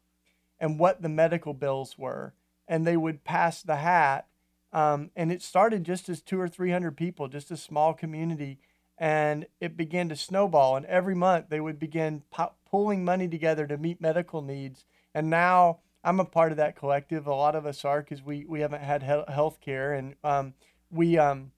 and 0.59 0.79
what 0.79 1.03
the 1.03 1.09
medical 1.09 1.53
bills 1.53 1.99
were, 1.99 2.35
and 2.67 2.87
they 2.87 2.97
would 2.97 3.25
pass 3.25 3.63
the 3.63 3.77
hat. 3.77 4.27
Um, 4.73 5.11
and 5.15 5.31
it 5.31 5.43
started 5.43 5.85
just 5.85 6.09
as 6.09 6.23
two 6.23 6.41
or 6.41 6.49
three 6.49 6.71
hundred 6.71 6.97
people, 6.97 7.29
just 7.29 7.51
a 7.51 7.57
small 7.57 7.95
community, 7.95 8.59
and 8.99 9.47
it 9.61 9.77
began 9.77 10.09
to 10.09 10.17
snowball. 10.17 10.77
And 10.77 10.87
every 10.87 11.15
month 11.15 11.47
they 11.49 11.61
would 11.61 11.79
begin 11.79 12.23
pu- 12.31 12.55
pulling 12.71 13.05
money 13.05 13.29
together 13.29 13.67
to 13.67 13.79
meet 13.79 14.01
medical 14.01 14.43
needs. 14.43 14.85
And 15.15 15.31
now 15.31 15.81
I'm 16.03 16.21
a 16.21 16.25
part 16.25 16.53
of 16.53 16.59
that 16.59 16.77
collective. 16.77 17.27
A 17.27 17.35
lot 17.35 17.55
of 17.55 17.67
us 17.67 17.85
are 17.85 18.01
because 18.01 18.23
we 18.23 18.45
we 18.45 18.61
haven't 18.61 18.83
had 18.83 19.03
he- 19.03 19.33
health 19.33 19.61
care, 19.61 19.93
and 19.93 20.15
um, 20.25 20.55
we 20.91 21.19
um, 21.19 21.53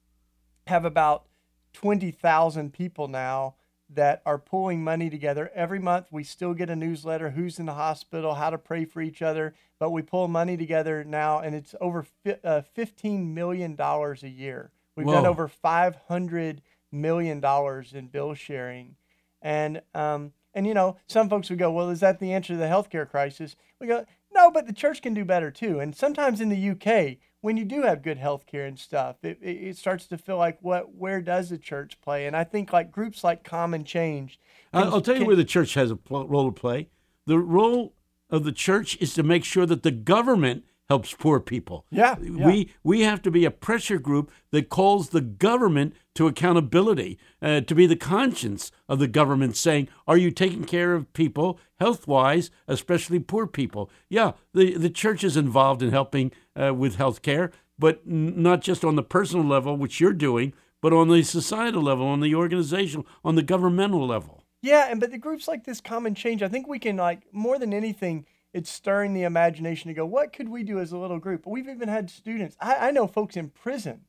have 0.67 0.85
about 0.85 1.25
twenty 1.73 2.11
thousand 2.11 2.73
people 2.73 3.09
now 3.09 3.55
that 3.91 4.23
are 4.27 4.39
pulling 4.39 4.85
money 4.85 5.09
together 5.09 5.51
every 5.55 5.79
month. 5.79 6.09
We 6.11 6.25
still 6.25 6.55
get 6.55 6.71
a 6.71 6.77
newsletter: 6.77 7.31
who's 7.31 7.59
in 7.59 7.67
the 7.67 7.75
hospital, 7.75 8.35
how 8.35 8.51
to 8.51 8.59
pray 8.59 8.85
for 8.85 9.01
each 9.01 9.23
other. 9.23 9.55
But 9.79 9.91
we 9.91 10.03
pull 10.03 10.29
money 10.29 10.57
together 10.57 11.05
now, 11.05 11.39
and 11.39 11.55
it's 11.55 11.75
over 11.81 12.03
fi- 12.25 12.39
uh, 12.45 12.63
fifteen 12.63 13.35
million 13.35 13.75
dollars 13.75 14.23
a 14.23 14.29
year. 14.29 14.71
We've 14.97 15.07
done 15.07 15.27
over 15.27 15.49
five 15.49 15.97
hundred 16.09 16.63
million 16.91 17.41
dollars 17.41 17.93
in 17.93 18.09
bill 18.09 18.35
sharing, 18.35 18.97
and 19.41 19.83
um, 19.95 20.33
and 20.55 20.67
you 20.67 20.75
know 20.75 20.97
some 21.07 21.29
folks 21.29 21.51
would 21.51 21.59
go, 21.59 21.71
well, 21.71 21.91
is 21.91 22.01
that 22.01 22.19
the 22.19 22.33
answer 22.33 22.55
to 22.55 22.59
the 22.59 22.67
healthcare 22.67 23.09
crisis? 23.09 23.57
We 23.81 23.87
go, 23.87 24.05
no, 24.35 24.51
but 24.51 24.67
the 24.67 24.73
church 24.73 25.03
can 25.03 25.15
do 25.15 25.25
better 25.25 25.51
too. 25.51 25.81
And 25.81 25.97
sometimes 25.97 26.41
in 26.41 26.49
the 26.49 26.71
UK, 26.71 27.19
when 27.41 27.57
you 27.57 27.65
do 27.65 27.83
have 27.83 28.03
good 28.03 28.19
health 28.19 28.47
care 28.47 28.67
and 28.67 28.79
stuff, 28.79 29.17
it, 29.23 29.39
it, 29.41 29.77
starts 29.77 30.07
to 30.07 30.19
feel 30.19 30.37
like 30.39 30.59
what 30.61 30.95
where 30.95 31.21
does 31.21 31.51
the 31.51 31.59
church 31.59 32.01
play? 32.01 32.27
And 32.27 32.37
I 32.37 32.45
think 32.45 32.73
like 32.73 32.91
groups 32.91 33.23
like 33.23 33.45
Common 33.45 33.85
Change. 33.85 34.39
I'll 34.73 34.85
can- 34.85 34.93
I'll 34.93 35.01
tell 35.01 35.15
you 35.15 35.21
can- 35.21 35.27
where 35.29 35.37
the 35.37 35.45
church 35.45 35.75
has 35.75 35.91
a 35.91 35.97
pl- 35.97 36.27
role 36.27 36.51
to 36.51 36.61
play. 36.61 36.89
The 37.27 37.39
role 37.39 37.95
of 38.31 38.45
the 38.45 38.53
church 38.53 38.97
is 39.01 39.15
to 39.15 39.23
make 39.23 39.45
sure 39.45 39.67
that 39.67 39.83
the 39.83 39.91
government 39.91 40.65
helps 40.89 41.15
poor 41.15 41.39
people. 41.39 41.85
Yeah, 41.91 42.17
yeah. 42.21 42.47
We 42.47 42.71
we 42.83 43.03
have 43.03 43.23
to 43.23 43.31
be 43.31 43.45
a 43.45 43.51
pressure 43.51 43.99
group 43.99 44.31
that 44.51 44.69
calls 44.69 45.11
the 45.11 45.21
government 45.21 45.95
to 46.15 46.27
accountability, 46.27 47.19
uh, 47.43 47.61
to 47.63 47.75
be 47.75 47.87
the 47.87 47.97
conscience 47.97 48.73
of 48.89 48.99
the 48.99 49.09
government, 49.09 49.57
saying, 49.57 49.89
"Are 50.07 50.17
you 50.17 50.31
taking 50.31 50.65
care 50.65 50.95
of 50.95 51.13
people 51.13 51.61
health 51.79 52.07
wise, 52.07 52.51
especially 52.67 53.21
poor 53.21 53.47
people?" 53.47 53.91
Yeah, 54.09 54.33
the 54.55 54.77
the 54.77 54.91
church 54.91 55.23
is 55.25 55.37
involved 55.37 55.83
in 55.83 55.91
helping 55.91 56.33
uh, 56.57 56.75
with 56.75 56.97
health 56.97 57.23
care, 57.23 57.53
but 57.79 58.01
n- 58.07 58.43
not 58.43 58.63
just 58.63 58.85
on 58.85 58.97
the 58.97 59.03
personal 59.03 59.47
level, 59.47 59.77
which 59.77 60.01
you're 60.01 60.13
doing, 60.15 60.55
but 60.81 60.93
on 60.93 61.09
the 61.09 61.23
societal 61.23 61.83
level, 61.83 62.07
on 62.07 62.21
the 62.21 62.35
organizational, 62.35 63.07
on 63.25 63.35
the 63.35 63.43
governmental 63.43 64.07
level. 64.07 64.45
Yeah, 64.63 64.89
and 64.91 64.99
but 64.99 65.11
the 65.11 65.19
groups 65.19 65.47
like 65.47 65.65
this 65.65 65.81
Common 65.81 66.15
Change, 66.15 66.43
I 66.43 66.49
think 66.49 66.67
we 66.67 66.79
can 66.79 66.97
like 66.97 67.23
more 67.33 67.59
than 67.59 67.73
anything, 67.73 68.27
it's 68.53 68.71
stirring 68.71 69.15
the 69.15 69.23
imagination 69.23 69.89
to 69.89 69.95
go, 69.95 70.07
what 70.07 70.33
could 70.33 70.49
we 70.49 70.63
do 70.63 70.81
as 70.81 70.93
a 70.93 70.99
little 70.99 71.19
group? 71.19 71.47
We've 71.47 71.69
even 71.69 71.89
had 71.89 72.11
students. 72.11 72.57
I, 72.61 72.89
I 72.89 72.91
know 72.91 73.07
folks 73.07 73.37
in 73.37 73.51
prison 73.51 74.03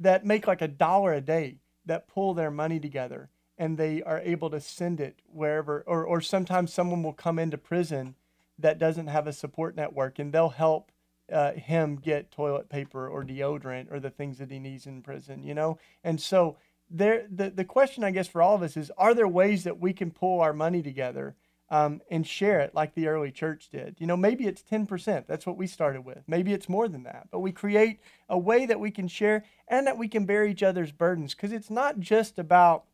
that 0.00 0.24
make 0.24 0.46
like 0.46 0.62
a 0.62 0.68
dollar 0.68 1.12
a 1.12 1.20
day 1.20 1.58
that 1.86 2.08
pull 2.08 2.34
their 2.34 2.50
money 2.50 2.80
together 2.80 3.28
and 3.58 3.76
they 3.76 4.02
are 4.02 4.20
able 4.20 4.50
to 4.50 4.60
send 4.60 5.00
it 5.00 5.20
wherever 5.26 5.84
or 5.86 6.04
or 6.04 6.20
sometimes 6.20 6.72
someone 6.72 7.02
will 7.02 7.12
come 7.12 7.38
into 7.38 7.58
prison 7.58 8.14
that 8.58 8.78
doesn't 8.78 9.08
have 9.08 9.26
a 9.26 9.32
support 9.32 9.76
network 9.76 10.18
and 10.18 10.32
they'll 10.32 10.48
help 10.48 10.90
uh, 11.32 11.52
him 11.52 11.96
get 11.96 12.30
toilet 12.30 12.68
paper 12.68 13.08
or 13.08 13.24
deodorant 13.24 13.90
or 13.90 14.00
the 14.00 14.10
things 14.10 14.38
that 14.38 14.50
he 14.50 14.58
needs 14.58 14.86
in 14.86 15.02
prison, 15.02 15.42
you 15.42 15.54
know? 15.54 15.78
And 16.02 16.20
so 16.20 16.56
there 16.90 17.26
the, 17.30 17.50
the 17.50 17.64
question 17.64 18.04
I 18.04 18.10
guess 18.10 18.28
for 18.28 18.42
all 18.42 18.54
of 18.54 18.62
us 18.62 18.76
is 18.76 18.90
are 18.96 19.14
there 19.14 19.28
ways 19.28 19.64
that 19.64 19.78
we 19.78 19.92
can 19.92 20.10
pull 20.10 20.40
our 20.40 20.52
money 20.52 20.82
together 20.82 21.36
um, 21.72 22.02
and 22.10 22.26
share 22.26 22.60
it 22.60 22.74
like 22.74 22.94
the 22.94 23.08
early 23.08 23.32
church 23.32 23.70
did? 23.72 23.96
You 23.98 24.06
know, 24.06 24.16
maybe 24.16 24.46
it's 24.46 24.62
10%. 24.62 25.26
That's 25.26 25.46
what 25.46 25.56
we 25.56 25.66
started 25.66 26.04
with. 26.04 26.22
Maybe 26.26 26.52
it's 26.52 26.68
more 26.68 26.86
than 26.86 27.04
that. 27.04 27.28
But 27.30 27.40
we 27.40 27.50
create 27.50 27.98
a 28.28 28.38
way 28.38 28.66
that 28.66 28.78
we 28.78 28.90
can 28.90 29.08
share 29.08 29.44
and 29.66 29.86
that 29.86 29.96
we 29.96 30.06
can 30.06 30.26
bear 30.26 30.44
each 30.44 30.62
other's 30.62 30.92
burdens 30.92 31.34
because 31.34 31.50
it's 31.50 31.70
not 31.70 31.98
just 31.98 32.38
about 32.38 32.84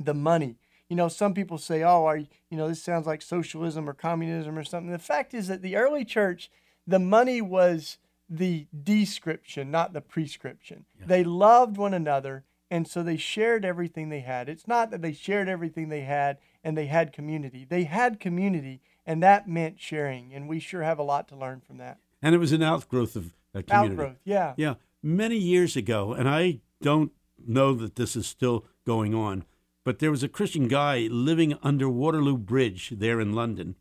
the 0.00 0.14
money. 0.14 0.56
You 0.88 0.96
know, 0.96 1.06
some 1.06 1.32
people 1.32 1.58
say, 1.58 1.84
"Oh, 1.84 2.06
are 2.06 2.16
you, 2.16 2.26
you 2.50 2.56
know, 2.56 2.66
this 2.66 2.82
sounds 2.82 3.06
like 3.06 3.22
socialism 3.22 3.88
or 3.88 3.94
communism 3.94 4.58
or 4.58 4.64
something." 4.64 4.90
The 4.90 4.98
fact 4.98 5.32
is 5.32 5.46
that 5.46 5.62
the 5.62 5.76
early 5.76 6.04
church, 6.04 6.50
the 6.86 6.98
money 6.98 7.40
was 7.40 7.98
the 8.28 8.66
description, 8.82 9.70
not 9.70 9.92
the 9.92 10.00
prescription. 10.00 10.86
They 11.06 11.22
loved 11.22 11.76
one 11.76 11.94
another, 11.94 12.44
and 12.70 12.88
so 12.88 13.02
they 13.02 13.16
shared 13.16 13.64
everything 13.64 14.08
they 14.08 14.20
had. 14.20 14.48
It's 14.48 14.66
not 14.66 14.90
that 14.90 15.02
they 15.02 15.12
shared 15.12 15.48
everything 15.48 15.88
they 15.88 16.02
had 16.02 16.38
and 16.62 16.76
they 16.76 16.86
had 16.86 17.12
community. 17.12 17.66
They 17.68 17.84
had 17.84 18.20
community, 18.20 18.80
and 19.06 19.22
that 19.22 19.48
meant 19.48 19.80
sharing. 19.80 20.34
And 20.34 20.48
we 20.48 20.60
sure 20.60 20.82
have 20.82 20.98
a 20.98 21.02
lot 21.04 21.28
to 21.28 21.36
learn 21.36 21.60
from 21.60 21.78
that. 21.78 21.98
And 22.22 22.34
it 22.34 22.38
was 22.38 22.52
an 22.52 22.62
outgrowth 22.62 23.16
of 23.16 23.34
a 23.54 23.62
community. 23.62 23.92
Outgrowth, 23.92 24.20
yeah. 24.24 24.54
Yeah, 24.56 24.74
many 25.02 25.36
years 25.36 25.76
ago, 25.76 26.12
and 26.12 26.28
I 26.28 26.60
don't 26.82 27.12
know 27.46 27.74
that 27.74 27.96
this 27.96 28.16
is 28.16 28.26
still 28.26 28.64
going 28.84 29.14
on, 29.14 29.44
but 29.84 29.98
there 29.98 30.10
was 30.10 30.22
a 30.22 30.28
Christian 30.28 30.68
guy 30.68 31.08
living 31.10 31.56
under 31.62 31.88
Waterloo 31.88 32.36
Bridge 32.36 32.92
there 32.96 33.20
in 33.20 33.32
London, 33.32 33.76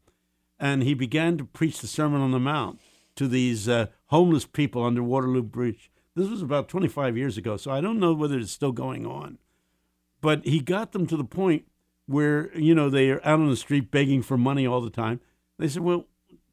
and 0.60 0.84
he 0.84 0.94
began 0.94 1.38
to 1.38 1.46
preach 1.46 1.80
the 1.80 1.88
Sermon 1.88 2.22
on 2.22 2.32
the 2.32 2.40
Mount 2.40 2.80
to 3.16 3.28
these 3.28 3.68
uh, 3.68 3.88
homeless 4.08 4.46
people 4.46 4.84
under 4.84 5.04
Waterloo 5.04 5.44
Bridge. 5.44 5.92
This 6.16 6.30
was 6.30 6.42
about 6.42 6.70
25 6.70 7.18
years 7.18 7.38
ago, 7.38 7.58
so 7.58 7.72
I 7.72 7.82
don't 7.82 8.00
know 8.00 8.14
whether 8.14 8.40
it's 8.40 8.52
still 8.52 8.72
going 8.72 9.06
on. 9.06 9.38
But 10.22 10.46
he 10.46 10.60
got 10.60 10.92
them 10.92 11.06
to 11.08 11.18
the 11.18 11.24
point 11.24 11.66
where, 12.08 12.58
you 12.58 12.74
know, 12.74 12.90
they 12.90 13.12
are 13.12 13.20
out 13.20 13.40
on 13.40 13.50
the 13.50 13.56
street 13.56 13.92
begging 13.92 14.22
for 14.22 14.38
money 14.38 14.66
all 14.66 14.82
the 14.82 14.90
time. 14.90 15.20
They 15.60 15.68
said, 15.68 15.84
well, 15.84 16.06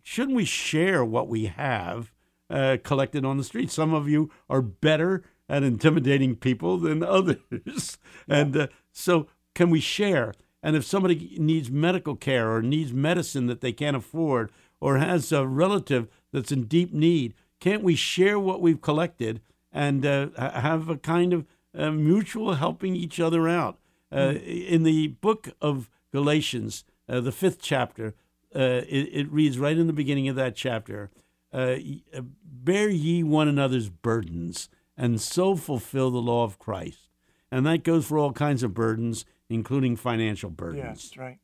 shouldn't 0.03 0.37
we 0.37 0.45
share 0.45 1.05
what 1.05 1.29
we 1.29 1.47
have 1.47 2.13
uh, 2.51 2.77
collected 2.83 3.25
on 3.25 3.39
the 3.39 3.45
street? 3.45 3.71
Some 3.71 3.95
of 3.95 4.09
you 4.09 4.31
are 4.51 4.63
better 4.63 5.23
at 5.49 5.63
intimidating 5.63 6.37
people 6.37 6.77
than 6.77 7.03
others. 7.03 7.99
And 8.29 8.57
uh, 8.57 8.67
so, 8.93 9.29
can 9.55 9.71
we 9.71 9.81
share? 9.81 10.35
And 10.63 10.77
if 10.77 10.85
somebody 10.85 11.37
needs 11.39 11.71
medical 11.71 12.17
care 12.17 12.51
or 12.53 12.63
needs 12.63 12.93
medicine 12.93 13.47
that 13.47 13.61
they 13.61 13.73
can't 13.73 13.97
afford 13.97 14.51
or 14.81 14.99
has 14.99 15.31
a 15.31 15.47
relative 15.47 16.09
that's 16.33 16.51
in 16.51 16.65
deep 16.65 16.93
need, 16.93 17.35
can't 17.61 17.83
we 17.83 17.95
share 17.95 18.39
what 18.39 18.61
we've 18.61 18.81
collected 18.81 19.41
and 19.73 20.05
uh, 20.05 20.29
have 20.37 20.89
a 20.89 20.97
kind 20.97 21.33
of 21.33 21.47
uh, 21.77 21.91
mutual 21.91 22.55
helping 22.55 22.97
each 22.97 23.21
other 23.21 23.49
out? 23.49 23.79
Uh, 24.15 24.35
in 24.45 24.85
the 24.85 25.09
book 25.09 25.49
of 25.61 25.91
Galatians, 26.13 26.85
uh, 27.09 27.21
the 27.21 27.33
fifth 27.33 27.61
chapter, 27.61 28.15
uh, 28.55 28.83
it, 28.89 29.09
it 29.13 29.33
reads 29.33 29.59
right 29.59 29.77
in 29.77 29.87
the 29.89 29.93
beginning 29.93 30.29
of 30.29 30.37
that 30.37 30.55
chapter 30.55 31.11
uh, 31.53 31.77
uh, 32.17 32.21
Bear 32.45 32.89
ye 32.89 33.23
one 33.23 33.49
another's 33.49 33.89
burdens, 33.89 34.69
and 34.97 35.21
so 35.21 35.57
fulfill 35.57 36.11
the 36.11 36.23
law 36.23 36.45
of 36.45 36.59
Christ. 36.59 37.09
And 37.51 37.67
that 37.67 37.85
goes 37.85 38.07
for 38.07 38.19
all 38.19 38.33
kinds 38.33 38.63
of 38.63 38.75
burdens, 38.75 39.25
including 39.49 39.97
financial 39.97 40.51
Yeah, 40.51 40.57
burdens. 40.57 41.03
that's 41.03 41.17
right. 41.17 41.39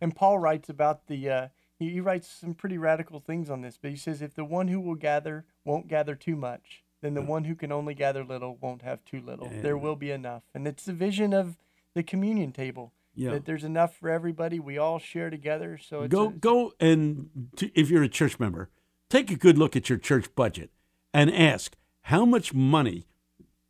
And 0.00 0.14
Paul 0.14 0.38
writes 0.38 0.68
about 0.68 1.06
the, 1.06 1.30
uh, 1.30 1.48
he, 1.78 1.90
he 1.90 2.00
writes 2.00 2.28
some 2.28 2.54
pretty 2.54 2.76
radical 2.78 3.20
things 3.20 3.48
on 3.48 3.62
this, 3.62 3.78
but 3.80 3.90
he 3.90 3.96
says, 3.96 4.20
if 4.20 4.34
the 4.34 4.44
one 4.44 4.68
who 4.68 4.80
will 4.80 4.94
gather 4.94 5.44
won't 5.64 5.88
gather 5.88 6.14
too 6.14 6.36
much, 6.36 6.82
then 7.00 7.14
the 7.14 7.22
one 7.22 7.44
who 7.44 7.54
can 7.54 7.70
only 7.72 7.94
gather 7.94 8.24
little 8.24 8.58
won't 8.60 8.82
have 8.82 9.04
too 9.04 9.20
little. 9.20 9.50
There 9.62 9.76
will 9.76 9.96
be 9.96 10.10
enough. 10.10 10.42
And 10.54 10.66
it's 10.66 10.84
the 10.84 10.92
vision 10.92 11.32
of 11.32 11.56
the 11.96 12.02
communion 12.04 12.52
table 12.52 12.92
Yeah. 13.14 13.30
that 13.32 13.46
there's 13.46 13.64
enough 13.64 13.96
for 13.96 14.08
everybody. 14.10 14.60
We 14.60 14.76
all 14.78 14.98
share 15.00 15.30
together. 15.30 15.78
So 15.78 16.02
it's 16.02 16.12
go 16.12 16.28
a- 16.28 16.32
go 16.32 16.72
and 16.78 17.30
t- 17.56 17.72
if 17.74 17.88
you're 17.90 18.02
a 18.04 18.08
church 18.08 18.38
member, 18.38 18.68
take 19.10 19.30
a 19.30 19.36
good 19.36 19.56
look 19.58 19.74
at 19.74 19.88
your 19.88 19.98
church 19.98 20.32
budget 20.36 20.70
and 21.14 21.32
ask 21.32 21.74
how 22.02 22.24
much 22.26 22.52
money 22.54 23.06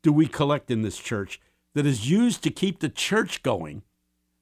do 0.02 0.12
we 0.12 0.26
collect 0.26 0.70
in 0.70 0.82
this 0.82 0.98
church 0.98 1.40
that 1.74 1.86
is 1.86 2.10
used 2.10 2.42
to 2.42 2.50
keep 2.50 2.80
the 2.80 2.88
church 2.88 3.42
going, 3.44 3.82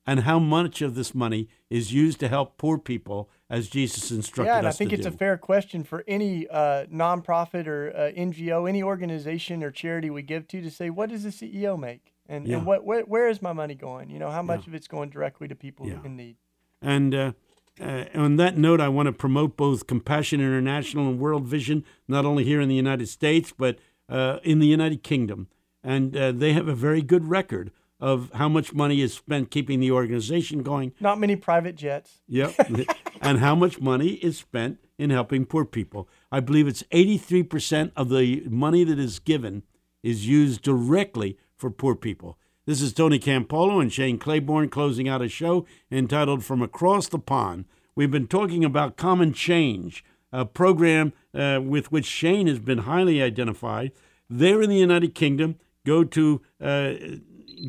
and 0.06 0.20
how 0.20 0.38
much 0.38 0.80
of 0.82 0.94
this 0.94 1.14
money 1.14 1.48
is 1.70 1.92
used 1.92 2.20
to 2.20 2.28
help 2.28 2.56
poor 2.56 2.78
people 2.78 3.28
as 3.50 3.68
Jesus 3.68 4.10
instructed 4.10 4.50
us? 4.50 4.54
yeah, 4.54 4.58
and 4.58 4.66
I 4.68 4.72
think 4.72 4.92
it's 4.92 5.02
do. 5.02 5.08
a 5.08 5.12
fair 5.16 5.36
question 5.36 5.84
for 5.84 6.04
any 6.08 6.46
uh, 6.48 6.86
nonprofit 6.86 7.66
or 7.66 7.92
uh, 7.94 8.12
NGO, 8.16 8.66
any 8.68 8.82
organization 8.82 9.62
or 9.62 9.70
charity 9.70 10.08
we 10.10 10.22
give 10.22 10.46
to, 10.48 10.62
to 10.62 10.70
say, 10.70 10.88
what 10.90 11.10
does 11.10 11.24
the 11.24 11.30
CEO 11.30 11.78
make, 11.78 12.13
and, 12.28 12.46
Yeah. 12.46 12.58
and 12.58 12.66
what 12.66 12.84
where, 12.84 13.02
where 13.02 13.28
is 13.28 13.42
my 13.42 13.52
money 13.52 13.74
going? 13.74 14.10
You 14.10 14.18
know, 14.18 14.30
how 14.30 14.42
much 14.42 14.62
Yeah. 14.66 14.70
of 14.70 14.74
it's 14.74 14.88
going 14.88 15.10
directly 15.10 15.48
to 15.48 15.54
people 15.54 15.86
Yeah. 15.86 15.98
in 16.04 16.16
need? 16.16 16.36
And 16.80 17.14
uh, 17.14 17.32
uh, 17.80 18.04
on 18.14 18.36
that 18.36 18.56
note, 18.58 18.80
I 18.80 18.88
want 18.88 19.06
to 19.06 19.12
promote 19.12 19.56
both 19.56 19.86
Compassion 19.86 20.40
International 20.40 21.08
and 21.08 21.18
World 21.18 21.46
Vision, 21.46 21.84
not 22.08 22.24
only 22.24 22.44
here 22.44 22.60
in 22.60 22.68
the 22.68 22.74
United 22.74 23.08
States, 23.08 23.52
but 23.56 23.78
uh, 24.08 24.38
in 24.42 24.58
the 24.58 24.66
United 24.66 25.02
Kingdom. 25.02 25.48
And 25.82 26.16
uh, 26.16 26.32
they 26.32 26.52
have 26.52 26.68
a 26.68 26.74
very 26.74 27.02
good 27.02 27.28
record 27.28 27.70
of 28.00 28.30
how 28.34 28.48
much 28.48 28.72
money 28.74 29.00
is 29.00 29.14
spent 29.14 29.50
keeping 29.50 29.80
the 29.80 29.90
organization 29.90 30.62
going. 30.62 30.92
Not 31.00 31.18
many 31.18 31.36
private 31.36 31.74
jets. 31.76 32.20
Yep. 32.28 32.54
and 33.22 33.38
how 33.38 33.54
much 33.54 33.80
money 33.80 34.14
is 34.14 34.36
spent 34.38 34.78
in 34.98 35.10
helping 35.10 35.44
poor 35.46 35.64
people. 35.64 36.08
I 36.30 36.40
believe 36.40 36.68
it's 36.68 36.82
83% 36.84 37.92
of 37.96 38.08
the 38.10 38.42
money 38.48 38.84
that 38.84 38.98
is 38.98 39.18
given 39.18 39.62
is 40.02 40.28
used 40.28 40.60
directly 40.62 41.38
for 41.56 41.70
poor 41.70 41.94
people. 41.94 42.38
This 42.66 42.80
is 42.80 42.94
Tony 42.94 43.18
Campolo 43.18 43.80
and 43.80 43.92
Shane 43.92 44.18
Claiborne 44.18 44.70
closing 44.70 45.08
out 45.08 45.20
a 45.20 45.28
show 45.28 45.66
entitled 45.90 46.44
From 46.44 46.62
Across 46.62 47.08
the 47.08 47.18
Pond. 47.18 47.66
We've 47.94 48.10
been 48.10 48.26
talking 48.26 48.64
about 48.64 48.96
Common 48.96 49.34
Change, 49.34 50.02
a 50.32 50.46
program 50.46 51.12
uh, 51.34 51.60
with 51.62 51.92
which 51.92 52.06
Shane 52.06 52.46
has 52.46 52.58
been 52.58 52.78
highly 52.78 53.22
identified. 53.22 53.92
There 54.30 54.62
in 54.62 54.70
the 54.70 54.76
United 54.76 55.14
Kingdom, 55.14 55.56
go 55.84 56.04
to 56.04 56.40
uh, 56.60 56.94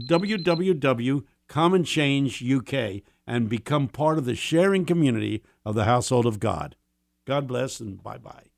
www.commonchange.uk 0.07 3.01
and 3.27 3.49
become 3.49 3.87
part 3.87 4.17
of 4.17 4.25
the 4.25 4.35
sharing 4.35 4.85
community 4.85 5.43
of 5.65 5.75
the 5.75 5.83
household 5.83 6.25
of 6.25 6.39
God. 6.39 6.75
God 7.25 7.47
bless 7.47 7.79
and 7.79 8.01
bye 8.01 8.17
bye. 8.17 8.54